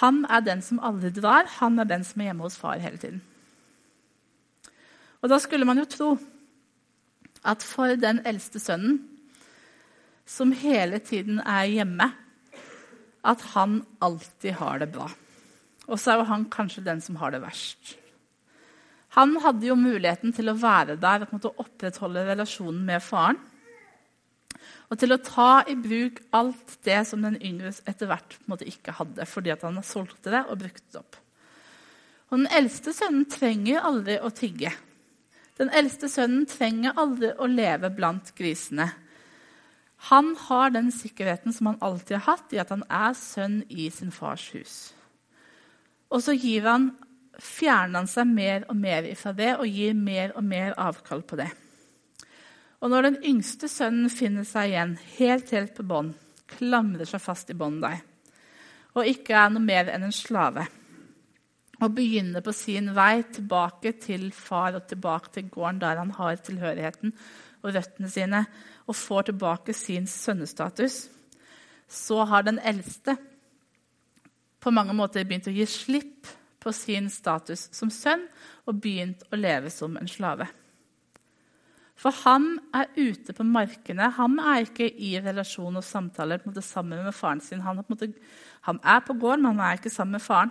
Han 0.00 0.24
er 0.28 0.40
den 0.44 0.62
som 0.62 0.80
aldri 0.80 1.10
drar, 1.10 1.48
han 1.58 1.78
er 1.78 1.88
den 1.88 2.04
som 2.04 2.20
er 2.20 2.30
hjemme 2.30 2.44
hos 2.46 2.58
far 2.60 2.80
hele 2.80 3.00
tiden. 3.00 3.22
Og 5.22 5.28
Da 5.28 5.38
skulle 5.38 5.64
man 5.64 5.78
jo 5.78 5.84
tro 5.84 6.18
at 7.44 7.62
for 7.62 7.96
den 7.96 8.20
eldste 8.26 8.60
sønnen, 8.60 9.00
som 10.28 10.52
hele 10.56 11.00
tiden 11.02 11.40
er 11.40 11.70
hjemme, 11.70 12.10
at 13.22 13.42
han 13.54 13.82
alltid 14.02 14.58
har 14.58 14.82
det 14.82 14.92
bra. 14.94 15.08
Og 15.90 15.98
så 15.98 16.12
er 16.12 16.22
jo 16.22 16.30
han 16.30 16.46
kanskje 16.50 16.84
den 16.86 17.02
som 17.04 17.18
har 17.20 17.34
det 17.34 17.42
verst. 17.42 17.96
Han 19.18 19.34
hadde 19.44 19.66
jo 19.68 19.76
muligheten 19.76 20.32
til 20.32 20.48
å 20.48 20.56
være 20.56 20.96
der 21.00 21.26
og 21.26 21.50
opprettholde 21.52 22.24
relasjonen 22.30 22.80
med 22.86 23.02
faren. 23.04 23.40
Og 24.88 24.98
til 25.00 25.12
å 25.12 25.20
ta 25.24 25.64
i 25.68 25.74
bruk 25.76 26.20
alt 26.36 26.78
det 26.86 27.00
som 27.08 27.24
den 27.24 27.38
yngre 27.40 27.72
etter 27.88 28.08
hvert 28.08 28.36
ikke 28.64 28.94
hadde, 28.96 29.26
fordi 29.28 29.54
han 29.62 29.82
solgte 29.84 30.32
det 30.32 30.42
og 30.48 30.60
brukte 30.64 30.88
det 30.92 31.00
opp. 31.00 31.18
Og 32.30 32.38
Den 32.38 32.48
eldste 32.56 32.92
sønnen 32.96 33.26
trenger 33.28 33.84
aldri 33.84 34.16
å 34.20 34.30
tigge. 34.32 34.72
Den 35.60 35.68
eldste 35.76 36.08
sønnen 36.08 36.46
trenger 36.48 36.96
aldri 36.96 37.34
å 37.36 37.48
leve 37.48 37.90
blant 37.92 38.32
grisene. 38.36 38.88
Han 40.10 40.34
har 40.48 40.72
den 40.74 40.90
sikkerheten 40.92 41.54
som 41.54 41.70
han 41.70 41.78
alltid 41.80 42.16
har 42.16 42.26
hatt, 42.32 42.50
i 42.50 42.58
at 42.58 42.72
han 42.74 42.82
er 42.90 43.14
sønn 43.14 43.60
i 43.70 43.86
sin 43.94 44.10
fars 44.10 44.48
hus. 44.54 44.76
Og 46.10 46.24
så 46.24 46.34
han, 46.66 46.90
fjerner 47.38 48.02
han 48.02 48.10
seg 48.10 48.26
mer 48.26 48.66
og 48.68 48.76
mer 48.76 49.06
ifra 49.08 49.32
det 49.32 49.54
og 49.56 49.66
gir 49.66 49.94
mer 49.94 50.34
og 50.36 50.44
mer 50.44 50.74
avkall 50.76 51.22
på 51.22 51.38
det. 51.38 51.48
Og 52.82 52.90
når 52.90 53.02
den 53.06 53.18
yngste 53.30 53.70
sønnen 53.70 54.10
finner 54.10 54.44
seg 54.44 54.72
igjen 54.72 54.96
helt, 55.16 55.50
helt 55.54 55.74
på 55.76 55.86
bånn, 55.86 56.12
klamrer 56.50 57.06
seg 57.08 57.22
fast 57.22 57.50
i 57.54 57.56
båndet 57.56 57.86
deg, 57.86 58.32
og 58.98 59.08
ikke 59.08 59.38
er 59.38 59.52
noe 59.54 59.64
mer 59.64 59.88
enn 59.88 60.04
en 60.04 60.14
slave, 60.14 60.66
og 61.82 61.94
begynner 61.96 62.44
på 62.44 62.54
sin 62.54 62.92
vei 62.94 63.24
tilbake 63.34 63.94
til 64.02 64.28
far 64.34 64.76
og 64.78 64.86
tilbake 64.90 65.32
til 65.34 65.48
gården 65.50 65.80
der 65.82 65.98
han 65.98 66.12
har 66.18 66.38
tilhørigheten 66.38 67.14
og 67.62 67.74
røttene 67.74 68.10
sine, 68.10 68.44
og 68.86 68.98
får 68.98 69.28
tilbake 69.30 69.74
sin 69.74 70.06
sønnestatus, 70.10 71.04
så 71.88 72.24
har 72.26 72.42
den 72.42 72.58
eldste 72.58 73.16
på 74.62 74.70
mange 74.74 74.94
måter 74.94 75.26
begynt 75.26 75.50
å 75.50 75.54
gi 75.54 75.66
slipp 75.66 76.30
på 76.62 76.72
sin 76.74 77.08
status 77.10 77.68
som 77.74 77.90
sønn 77.90 78.24
og 78.66 78.80
begynt 78.82 79.22
å 79.30 79.38
leve 79.38 79.70
som 79.74 79.96
en 79.98 80.10
slave. 80.10 80.48
For 81.98 82.14
han 82.24 82.56
er 82.74 82.90
ute 82.96 83.34
på 83.36 83.46
markene. 83.46 84.08
Han 84.16 84.38
er 84.42 84.64
ikke 84.64 84.88
i 84.90 85.14
relasjon 85.22 85.78
og 85.78 85.86
samtaler 85.86 86.40
på 86.42 86.50
måte, 86.50 86.64
sammen 86.66 87.04
med 87.04 87.14
faren 87.14 87.42
sin. 87.44 87.62
Han 87.62 87.78
er, 87.78 87.86
på, 87.86 88.08
han 88.66 88.80
er 88.82 89.02
på 89.06 89.14
gården, 89.14 89.44
men 89.44 89.60
han 89.60 89.68
er 89.68 89.78
ikke 89.78 89.92
sammen 89.92 90.18
med 90.18 90.24
faren. 90.24 90.50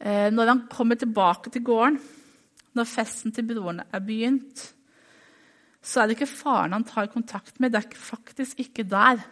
Eh, 0.00 0.28
når 0.32 0.52
han 0.52 0.64
kommer 0.72 0.98
tilbake 1.00 1.52
til 1.52 1.64
gården, 1.64 2.00
når 2.76 2.88
festen 2.90 3.32
til 3.32 3.46
broren 3.48 3.80
er 3.80 4.02
begynt, 4.04 4.66
så 5.86 6.02
er 6.02 6.08
det 6.08 6.18
ikke 6.18 6.28
faren 6.28 6.74
han 6.76 6.84
tar 6.84 7.08
kontakt 7.12 7.60
med. 7.60 7.72
Det 7.72 7.84
er 7.84 7.96
faktisk 7.96 8.60
ikke 8.60 8.84
der 8.84 9.22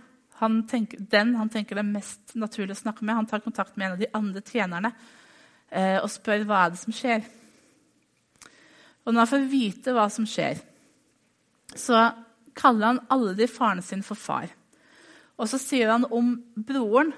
han 0.40 0.62
tenker, 0.68 0.98
den 0.98 1.34
han 1.38 1.50
tenker 1.52 1.76
det 1.76 1.84
er 1.84 1.94
mest 1.94 2.34
naturlig 2.38 2.74
å 2.74 2.82
snakke 2.82 3.04
med, 3.04 3.14
han 3.14 3.28
tar 3.30 3.42
kontakt 3.44 3.76
med 3.76 3.86
en 3.86 3.96
av 3.96 4.00
de 4.00 4.10
andre 4.18 4.42
tjenerne 4.42 4.90
eh, 5.70 5.98
og 6.00 6.10
spør 6.10 6.46
hva 6.48 6.64
er 6.64 6.74
det 6.74 6.80
som 6.80 6.96
skjer. 6.96 7.26
Og 9.04 9.12
når 9.12 9.20
han 9.20 9.32
får 9.34 9.50
vite 9.52 9.94
hva 9.94 10.08
som 10.10 10.26
skjer, 10.28 10.62
så 11.74 12.08
kaller 12.56 12.92
han 12.92 13.02
aldri 13.14 13.46
faren 13.50 13.82
sin 13.84 14.02
for 14.06 14.18
far. 14.18 14.48
Og 15.38 15.50
så 15.50 15.58
sier 15.58 15.90
han 15.90 16.06
om 16.14 16.34
broren 16.54 17.12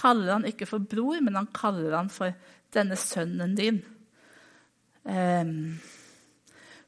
kaller 0.00 0.32
han 0.38 0.48
ikke 0.48 0.68
for 0.68 0.82
bror, 0.82 1.20
men 1.20 1.36
han 1.36 1.50
kaller 1.54 1.96
han 1.98 2.10
for 2.12 2.32
'denne 2.72 2.96
sønnen 2.96 3.56
din'. 3.58 3.82
Um, 5.04 5.80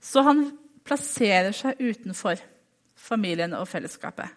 så 0.01 0.22
han 0.22 0.44
plasserer 0.85 1.53
seg 1.53 1.81
utenfor 1.81 2.40
familien 2.98 3.55
og 3.55 3.68
fellesskapet. 3.68 4.29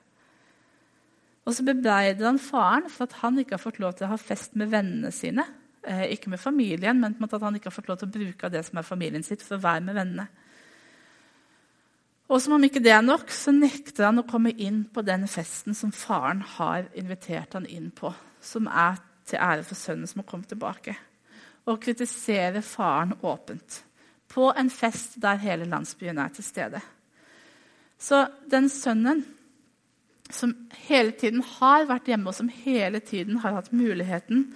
Og 1.46 1.54
så 1.54 1.66
bebreider 1.66 2.26
han 2.26 2.42
faren 2.42 2.90
for 2.90 3.06
at 3.06 3.20
han 3.22 3.38
ikke 3.40 3.58
har 3.58 3.62
fått 3.62 3.80
lov 3.82 3.94
til 3.94 4.08
å 4.08 4.16
ha 4.16 4.18
fest 4.18 4.56
med 4.58 4.72
vennene 4.74 5.12
sine. 5.14 5.46
Eh, 5.86 6.08
ikke 6.16 6.32
med 6.34 6.42
familien, 6.42 6.98
men 7.00 7.18
at 7.22 7.42
han 7.42 7.56
ikke 7.56 7.70
har 7.70 7.76
fått 7.76 7.92
lov 7.92 8.00
til 8.02 8.10
å 8.10 8.16
bruke 8.16 8.50
det 8.50 8.64
som 8.66 8.80
er 8.82 8.88
familien 8.88 9.26
sitt, 9.26 9.44
for 9.46 9.60
å 9.60 9.66
være 9.66 9.86
med 9.86 9.98
vennene. 10.00 10.28
Og 12.26 12.42
som 12.42 12.56
om 12.56 12.64
ikke 12.66 12.82
det 12.82 12.96
er 12.96 13.04
nok, 13.06 13.30
så 13.30 13.54
nekter 13.54 14.08
han 14.08 14.24
å 14.24 14.26
komme 14.26 14.56
inn 14.58 14.88
på 14.90 15.04
den 15.06 15.28
festen 15.30 15.78
som 15.78 15.92
faren 15.94 16.42
har 16.56 16.88
invitert 16.98 17.54
han 17.54 17.68
inn 17.70 17.92
på, 17.94 18.10
som 18.46 18.70
er 18.70 19.02
til 19.26 19.42
ære 19.42 19.66
for 19.66 19.78
sønnen 19.80 20.08
som 20.08 20.22
har 20.22 20.30
kommet 20.30 20.52
tilbake. 20.52 20.96
Og 21.66 21.82
kritisere 21.82 22.62
faren 22.62 23.16
åpent. 23.26 23.82
På 24.30 24.52
en 24.54 24.70
fest 24.70 25.18
der 25.22 25.42
hele 25.42 25.66
landsbyen 25.66 26.18
er 26.22 26.30
til 26.34 26.44
stede. 26.46 26.82
Så 27.98 28.28
den 28.52 28.70
sønnen 28.70 29.24
som 30.30 30.54
hele 30.88 31.12
tiden 31.12 31.44
har 31.60 31.86
vært 31.90 32.10
hjemme, 32.10 32.30
og 32.30 32.36
som 32.36 32.50
hele 32.50 33.00
tiden 33.00 33.38
har 33.44 33.54
hatt 33.58 33.74
muligheten 33.74 34.48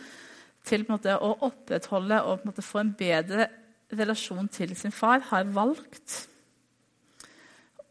til 0.66 0.86
måte, 0.90 1.14
å 1.14 1.36
opprettholde 1.46 2.22
og 2.26 2.46
måte, 2.46 2.66
få 2.66 2.82
en 2.82 2.96
bedre 2.98 3.48
relasjon 3.94 4.50
til 4.54 4.76
sin 4.78 4.94
far, 4.94 5.22
har 5.30 5.50
valgt 5.54 6.26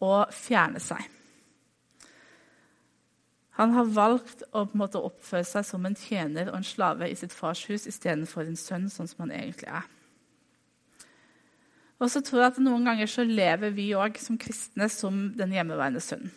å 0.02 0.26
fjerne 0.34 0.82
seg. 0.82 1.17
Han 3.58 3.74
har 3.74 3.88
valgt 3.90 4.44
å 4.54 4.68
måte, 4.78 5.00
oppføre 5.02 5.46
seg 5.46 5.66
som 5.66 5.86
en 5.86 5.96
tjener 5.98 6.50
og 6.52 6.60
en 6.60 6.66
slave 6.66 7.08
i 7.10 7.16
sitt 7.18 7.34
fars 7.34 7.64
hus 7.66 7.88
istedenfor 7.90 8.46
en 8.46 8.58
sønn, 8.58 8.86
sånn 8.92 9.10
som 9.10 9.24
han 9.26 9.34
egentlig 9.34 9.72
er. 9.80 9.88
Og 11.98 12.12
så 12.12 12.22
tror 12.22 12.44
jeg 12.44 12.52
at 12.52 12.60
Noen 12.62 12.86
ganger 12.86 13.10
så 13.10 13.24
lever 13.26 13.74
vi 13.74 13.90
òg 13.98 14.20
som 14.22 14.38
kristne 14.38 14.86
som 14.92 15.32
den 15.34 15.56
hjemmeværende 15.56 16.02
sønnen. 16.04 16.30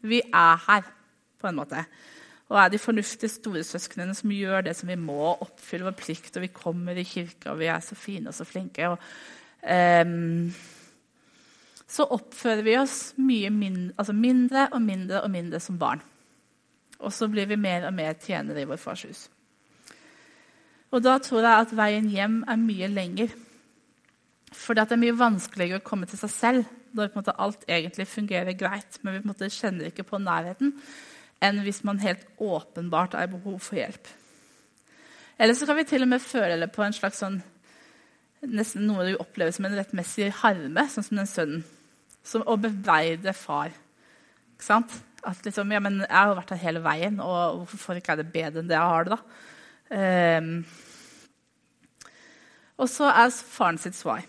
Vi 0.00 0.22
er 0.24 0.64
her, 0.64 0.88
på 1.38 1.50
en 1.50 1.58
måte. 1.58 1.84
Og 2.48 2.56
er 2.56 2.72
de 2.72 2.80
fornuftige 2.80 3.28
storesøsknene 3.34 4.14
som 4.16 4.32
gjør 4.32 4.64
det 4.64 4.76
som 4.78 4.88
vi 4.88 4.96
må, 4.96 5.34
oppfylle 5.44 5.90
vår 5.90 5.96
plikt, 6.00 6.36
og 6.38 6.46
vi 6.46 6.54
kommer 6.54 6.96
i 6.96 7.04
kirka, 7.04 7.52
og 7.52 7.60
vi 7.60 7.68
er 7.68 7.84
så 7.84 7.98
fine 7.98 8.32
og 8.32 8.38
så 8.38 8.46
flinke. 8.48 8.88
Og, 8.88 9.02
um, 9.68 10.48
så 11.88 12.08
oppfører 12.16 12.64
vi 12.64 12.78
oss 12.80 12.98
mye 13.20 13.52
mindre, 13.52 13.92
altså 14.00 14.16
mindre 14.16 14.70
og 14.72 14.80
mindre 14.84 15.20
og 15.26 15.34
mindre 15.34 15.60
som 15.60 15.76
barn. 15.80 16.00
Og 16.98 17.12
så 17.14 17.28
blir 17.30 17.46
vi 17.50 17.58
mer 17.60 17.86
og 17.88 17.94
mer 17.94 18.16
tjenere 18.18 18.62
i 18.62 18.68
vår 18.68 18.80
fars 18.82 19.04
hus. 19.06 19.26
Og 20.90 21.04
da 21.04 21.18
tror 21.22 21.44
jeg 21.44 21.66
at 21.66 21.76
veien 21.76 22.08
hjem 22.10 22.40
er 22.48 22.60
mye 22.60 22.88
lenger. 22.90 23.34
For 24.56 24.74
det 24.74 24.88
er 24.88 25.00
mye 25.00 25.16
vanskeligere 25.18 25.82
å 25.82 25.84
komme 25.84 26.08
til 26.08 26.20
seg 26.20 26.32
selv 26.32 26.74
når 26.96 27.12
måte, 27.14 27.34
alt 27.36 27.66
egentlig 27.68 28.08
fungerer 28.08 28.56
greit, 28.56 28.96
men 29.02 29.18
vi 29.18 29.28
måte, 29.28 29.50
kjenner 29.52 29.90
ikke 29.90 30.06
på 30.08 30.20
nærheten, 30.22 30.72
enn 31.44 31.60
hvis 31.62 31.82
man 31.84 32.00
helt 32.00 32.24
åpenbart 32.40 33.14
har 33.18 33.28
behov 33.30 33.60
for 33.62 33.76
hjelp. 33.78 34.08
Eller 35.38 35.54
så 35.54 35.68
kan 35.68 35.76
vi 35.78 35.84
til 35.86 36.02
og 36.02 36.10
med 36.10 36.24
føle 36.24 36.66
på 36.72 36.82
en 36.82 36.96
slags 36.96 37.20
sånn 37.22 37.38
nesten 38.46 38.86
noe 38.86 39.06
du 39.06 39.18
opplever 39.18 39.54
som 39.54 39.66
en 39.66 39.76
rettmessig 39.78 40.30
harme, 40.40 40.86
sånn 40.90 41.06
som 41.06 41.20
den 41.20 41.30
sønnen. 41.30 41.66
Som 42.26 42.44
å 42.46 42.56
bebreide 42.60 43.32
far. 43.36 43.72
Ikke 44.54 44.66
sant? 44.66 44.96
At 45.26 45.44
liksom, 45.44 45.72
ja, 45.72 45.80
men 45.80 46.00
'Jeg 46.00 46.10
har 46.10 46.34
vært 46.34 46.50
her 46.50 46.62
hele 46.62 46.82
veien, 46.82 47.20
og 47.20 47.66
hvorfor 47.66 47.94
ikke 47.98 48.12
er 48.12 48.22
det 48.22 48.32
bedre 48.32 48.60
enn 48.60 48.68
det 48.68 48.76
jeg 48.76 48.92
har 48.92 49.04
det?' 49.04 49.18
da? 49.18 50.38
Um, 50.38 50.66
og 52.78 52.88
så 52.88 53.08
er 53.10 53.30
faren 53.30 53.78
sitt 53.78 53.96
svar. 53.96 54.22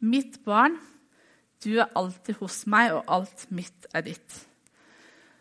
'Mitt 0.00 0.44
barn, 0.44 0.76
du 1.64 1.78
er 1.78 1.90
alltid 1.96 2.34
hos 2.34 2.66
meg, 2.66 2.92
og 2.92 3.04
alt 3.08 3.46
mitt 3.50 3.86
er 3.94 4.02
ditt.' 4.02 4.44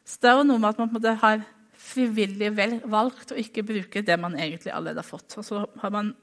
Så 0.05 0.19
det 0.21 0.29
er 0.29 0.37
jo 0.37 0.47
noe 0.47 0.59
med 0.59 0.69
at 0.69 0.77
man 0.79 0.89
på 0.89 0.95
en 0.95 1.01
måte 1.01 1.19
har 1.19 1.43
frivillig 1.77 2.51
valgt 2.87 3.33
å 3.33 3.39
ikke 3.39 3.65
bruke 3.67 4.01
det 4.01 4.15
man 4.19 4.37
egentlig 4.39 4.71
allerede 4.71 5.03
har 5.03 5.07
fått. 5.07 5.35
Og 5.37 5.45
så 5.45 5.65
har 5.81 5.91
man 5.91 6.13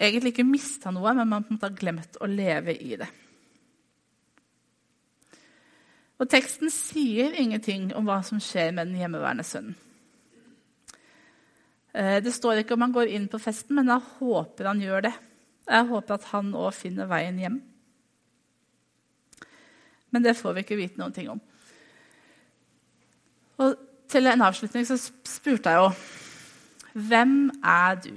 egentlig 0.00 0.32
ikke 0.32 0.48
mista 0.48 0.90
noe, 0.90 1.12
men 1.14 1.28
man 1.28 1.44
på 1.44 1.52
en 1.52 1.58
måte 1.58 1.68
har 1.68 1.76
glemt 1.76 2.18
å 2.20 2.28
leve 2.30 2.72
i 2.72 2.96
det. 2.96 3.08
Og 6.16 6.28
Teksten 6.32 6.72
sier 6.72 7.34
ingenting 7.36 7.90
om 7.96 8.06
hva 8.08 8.22
som 8.24 8.40
skjer 8.40 8.72
med 8.72 8.88
den 8.88 9.00
hjemmeværende 9.02 9.44
sønnen. 9.44 9.76
Eh, 11.96 12.18
det 12.24 12.32
står 12.34 12.62
ikke 12.62 12.76
om 12.76 12.84
han 12.86 12.94
går 12.94 13.12
inn 13.16 13.28
på 13.32 13.40
festen, 13.40 13.76
men 13.76 13.88
jeg 13.92 14.04
håper 14.18 14.68
han 14.68 14.80
gjør 14.80 15.08
det. 15.08 15.14
Jeg 15.66 15.88
håper 15.90 16.16
at 16.16 16.28
han 16.32 16.52
òg 16.56 16.70
finner 16.76 17.08
veien 17.10 17.40
hjem. 17.40 17.58
Men 20.14 20.24
det 20.24 20.36
får 20.38 20.54
vi 20.56 20.64
ikke 20.64 20.78
vite 20.78 21.00
noen 21.00 21.12
ting 21.16 21.28
om. 21.32 21.40
Og 23.60 23.76
til 24.12 24.28
en 24.30 24.44
avslutning 24.46 24.86
så 24.88 24.98
spurte 25.00 25.72
jeg 25.72 25.82
jo 25.82 27.00
Hvem 27.06 27.50
er 27.60 27.96
du? 28.00 28.12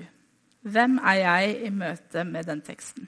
Hvem 0.61 0.99
er 1.03 1.17
jeg 1.19 1.55
i 1.67 1.71
møte 1.71 2.23
med 2.27 2.47
den 2.47 2.61
teksten? 2.63 3.07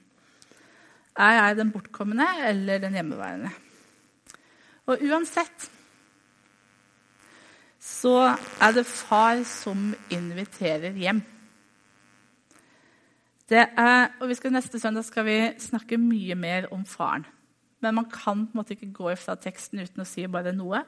Er 1.15 1.35
jeg 1.37 1.57
den 1.59 1.71
bortkomne 1.71 2.27
eller 2.47 2.79
den 2.79 2.95
hjemmeværende? 2.95 3.51
Og 4.89 5.03
uansett 5.05 5.67
så 7.81 8.15
er 8.61 8.73
det 8.75 8.85
far 8.85 9.41
som 9.47 9.91
inviterer 10.13 10.97
hjem. 10.97 11.21
Er, 13.51 14.13
og 14.23 14.31
skal, 14.37 14.53
Neste 14.55 14.79
søndag 14.79 15.03
skal 15.03 15.25
vi 15.27 15.37
snakke 15.59 15.99
mye 15.99 16.37
mer 16.39 16.69
om 16.71 16.85
faren. 16.87 17.25
Men 17.83 17.97
man 17.97 18.07
kan 18.07 18.45
på 18.45 18.53
en 18.53 18.61
måte 18.61 18.77
ikke 18.77 18.93
gå 18.95 19.15
fra 19.19 19.35
teksten 19.35 19.81
uten 19.81 20.05
å 20.05 20.07
si 20.07 20.23
bare 20.31 20.53
noe. 20.55 20.85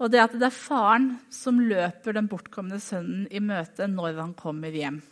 Og 0.00 0.10
det 0.10 0.22
at 0.22 0.38
det 0.38 0.48
er 0.48 0.56
faren 0.56 1.10
som 1.34 1.60
løper 1.60 2.16
den 2.16 2.30
bortkomne 2.30 2.80
sønnen 2.82 3.26
i 3.28 3.42
møte 3.44 3.90
når 3.90 4.22
han 4.22 4.32
kommer 4.38 4.72
hjem 4.72 5.02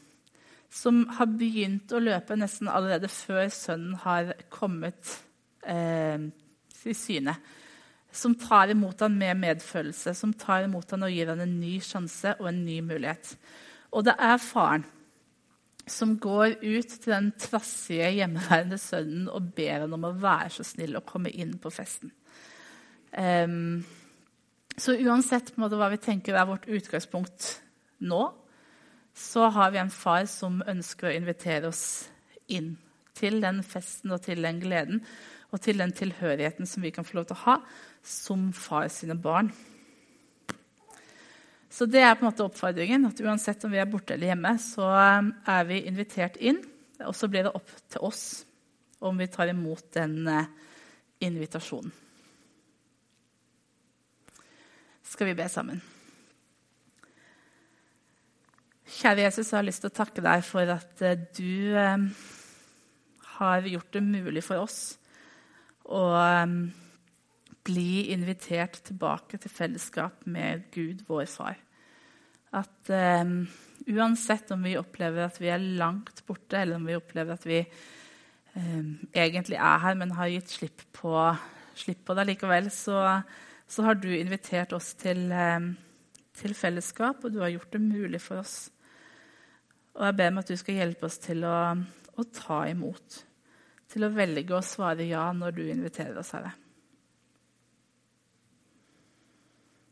som 0.73 1.05
har 1.19 1.29
begynt 1.37 1.93
å 1.93 2.01
løpe 2.01 2.37
nesten 2.39 2.71
allerede 2.73 3.11
før 3.13 3.51
sønnen 3.53 3.99
har 4.07 4.33
kommet 4.53 5.19
eh, 5.69 6.31
i 6.91 6.97
syne. 6.97 7.37
Som 8.13 8.35
tar 8.37 8.73
imot 8.73 9.01
han 9.01 9.15
med 9.19 9.39
medfølelse, 9.41 10.15
som 10.15 10.35
tar 10.37 10.67
imot 10.67 10.91
han 10.93 11.07
og 11.07 11.13
gir 11.15 11.31
han 11.33 11.41
en 11.41 11.55
ny 11.61 11.79
sjanse 11.85 12.35
og 12.41 12.51
en 12.51 12.65
ny 12.67 12.81
mulighet. 12.85 13.37
Og 13.93 14.05
det 14.09 14.17
er 14.21 14.43
faren 14.43 14.85
som 15.89 16.15
går 16.21 16.61
ut 16.63 16.93
til 16.93 17.11
den 17.11 17.33
trassige, 17.41 18.11
hjemmeværende 18.15 18.79
sønnen 18.79 19.27
og 19.33 19.51
ber 19.57 19.83
han 19.85 19.97
om 19.97 20.07
å 20.07 20.15
være 20.21 20.53
så 20.55 20.67
snill 20.67 20.95
og 20.99 21.09
komme 21.09 21.33
inn 21.33 21.57
på 21.59 21.73
festen. 21.75 22.13
Um, 23.13 23.83
så 24.79 24.95
uansett 24.97 25.53
måte, 25.61 25.77
hva 25.77 25.91
vi 25.93 26.01
tenker 26.01 26.39
er 26.39 26.49
vårt 26.49 26.69
utgangspunkt 26.71 27.49
nå, 28.07 28.23
så 29.13 29.51
har 29.53 29.75
vi 29.75 29.83
en 29.83 29.93
far 29.93 30.25
som 30.31 30.63
ønsker 30.69 31.11
å 31.11 31.17
invitere 31.19 31.69
oss 31.69 31.85
inn 32.49 32.77
til 33.19 33.43
den 33.43 33.61
festen 33.67 34.15
og 34.15 34.23
til 34.25 34.41
den 34.45 34.63
gleden 34.63 35.03
og 35.53 35.61
til 35.61 35.83
den 35.83 35.93
tilhørigheten 35.93 36.69
som 36.69 36.85
vi 36.85 36.93
kan 36.95 37.05
få 37.05 37.19
lov 37.19 37.29
til 37.29 37.37
å 37.37 37.45
ha 37.45 37.59
som 38.03 38.49
far 38.57 38.89
sine 38.93 39.17
barn. 39.21 39.53
Så 41.73 41.87
det 41.89 42.03
er 42.05 42.17
på 42.17 42.25
en 42.25 42.31
måte 42.31 42.45
oppfordringen. 42.45 43.07
at 43.09 43.21
Uansett 43.21 43.65
om 43.65 43.73
vi 43.73 43.81
er 43.81 43.89
borte 43.89 44.17
eller 44.17 44.33
hjemme, 44.33 44.57
så 44.61 44.89
um, 44.93 45.31
er 45.49 45.65
vi 45.69 45.85
invitert 45.89 46.37
inn. 46.37 46.61
Og 47.07 47.15
så 47.17 47.29
blir 47.33 47.47
det 47.47 47.55
opp 47.57 47.71
til 47.93 48.05
oss 48.05 48.45
om 49.03 49.17
vi 49.19 49.29
tar 49.33 49.51
imot 49.51 49.87
den 49.97 50.29
uh, 50.29 50.45
invitasjonen. 51.25 51.93
Skal 55.13 55.29
vi 55.29 55.37
be 55.37 55.49
sammen? 55.53 55.81
Kjære 58.93 59.27
Jesus, 59.27 59.51
jeg 59.51 59.59
har 59.59 59.67
lyst 59.67 59.85
til 59.85 59.91
å 59.93 59.97
takke 59.97 60.25
deg 60.25 60.45
for 60.45 60.69
at 60.73 61.03
eh, 61.05 61.21
du 61.37 61.77
eh, 61.77 62.05
har 63.39 63.69
gjort 63.69 63.93
det 63.97 64.03
mulig 64.05 64.45
for 64.45 64.65
oss 64.65 64.79
å 65.93 66.05
bli 67.63 68.09
invitert 68.15 68.81
tilbake 68.89 69.39
til 69.39 69.53
fellesskap 69.53 70.25
med 70.27 70.67
Gud, 70.75 71.05
vår 71.07 71.29
far. 71.31 71.61
At 72.53 72.91
um, 72.91 73.45
uansett 73.87 74.51
om 74.53 74.65
vi 74.67 74.75
opplever 74.81 75.29
at 75.29 75.39
vi 75.41 75.53
er 75.53 75.63
langt 75.79 76.25
borte, 76.27 76.59
eller 76.59 76.81
om 76.81 76.89
vi 76.89 76.99
opplever 76.99 77.37
at 77.37 77.47
vi 77.47 77.61
um, 78.57 78.99
egentlig 79.15 79.61
er 79.61 79.81
her, 79.85 79.97
men 80.01 80.17
har 80.19 80.33
gitt 80.33 80.53
slipp 80.57 80.85
på, 80.97 81.15
slipp 81.79 82.05
på 82.09 82.19
det 82.19 82.27
likevel, 82.33 82.69
så, 82.75 83.23
så, 83.69 83.87
har 83.87 84.01
du 84.01 84.11
invitert 84.17 84.75
oss 84.77 84.93
til, 85.01 85.29
um, 85.31 85.73
til 86.37 86.59
fellesskap, 86.59 87.23
og 87.23 87.33
du 87.33 87.41
har 87.45 87.55
gjort 87.55 87.77
det 87.77 87.85
mulig 87.87 88.25
for 88.25 88.43
oss 88.43 88.73
og 89.93 90.07
jeg 90.07 90.17
ber 90.17 90.33
om 90.33 90.41
at 90.41 90.49
du 90.49 90.57
skal 90.57 90.81
hjelpe 90.81 91.09
oss 91.09 91.19
til 91.21 91.45
å, 91.45 91.59
å 92.17 92.25
ta 92.33 92.63
imot. 92.71 93.19
Til 93.93 94.07
å 94.07 94.13
velge 94.15 94.57
å 94.57 94.65
svare 94.65 95.05
ja 95.05 95.27
når 95.37 95.57
du 95.57 95.63
inviterer 95.69 96.17
oss, 96.17 96.33
Herre. 96.33 96.55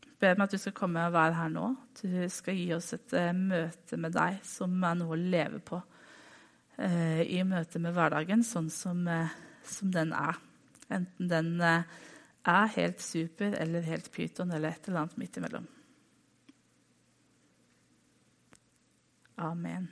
Jeg 0.07 0.17
ber 0.21 0.37
om 0.37 0.43
at 0.45 0.53
du 0.53 0.59
skal 0.61 0.75
komme 0.77 1.03
og 1.05 1.15
være 1.15 1.37
her 1.37 1.53
nå. 1.53 1.67
Du 2.01 2.09
skal 2.33 2.57
gi 2.57 2.67
oss 2.75 2.91
et 2.97 3.13
uh, 3.17 3.31
møte 3.33 3.97
med 4.01 4.13
deg 4.17 4.41
som 4.45 4.73
er 4.85 4.97
noe 4.99 5.15
å 5.15 5.21
leve 5.21 5.61
på 5.65 5.79
uh, 5.81 7.21
i 7.21 7.41
møte 7.45 7.81
med 7.81 7.93
hverdagen, 7.97 8.45
sånn 8.45 8.69
som, 8.73 9.05
uh, 9.09 9.33
som 9.65 9.93
den 9.93 10.13
er. 10.17 10.37
Enten 10.91 11.29
den 11.31 11.55
er 11.61 12.73
helt 12.75 13.01
super 13.01 13.53
eller 13.61 13.85
helt 13.85 14.11
pyton 14.13 14.51
eller 14.51 14.73
et 14.73 14.89
eller 14.89 15.05
annet 15.05 15.17
midt 15.21 15.41
imellom. 15.41 15.65
Amen. 19.41 19.89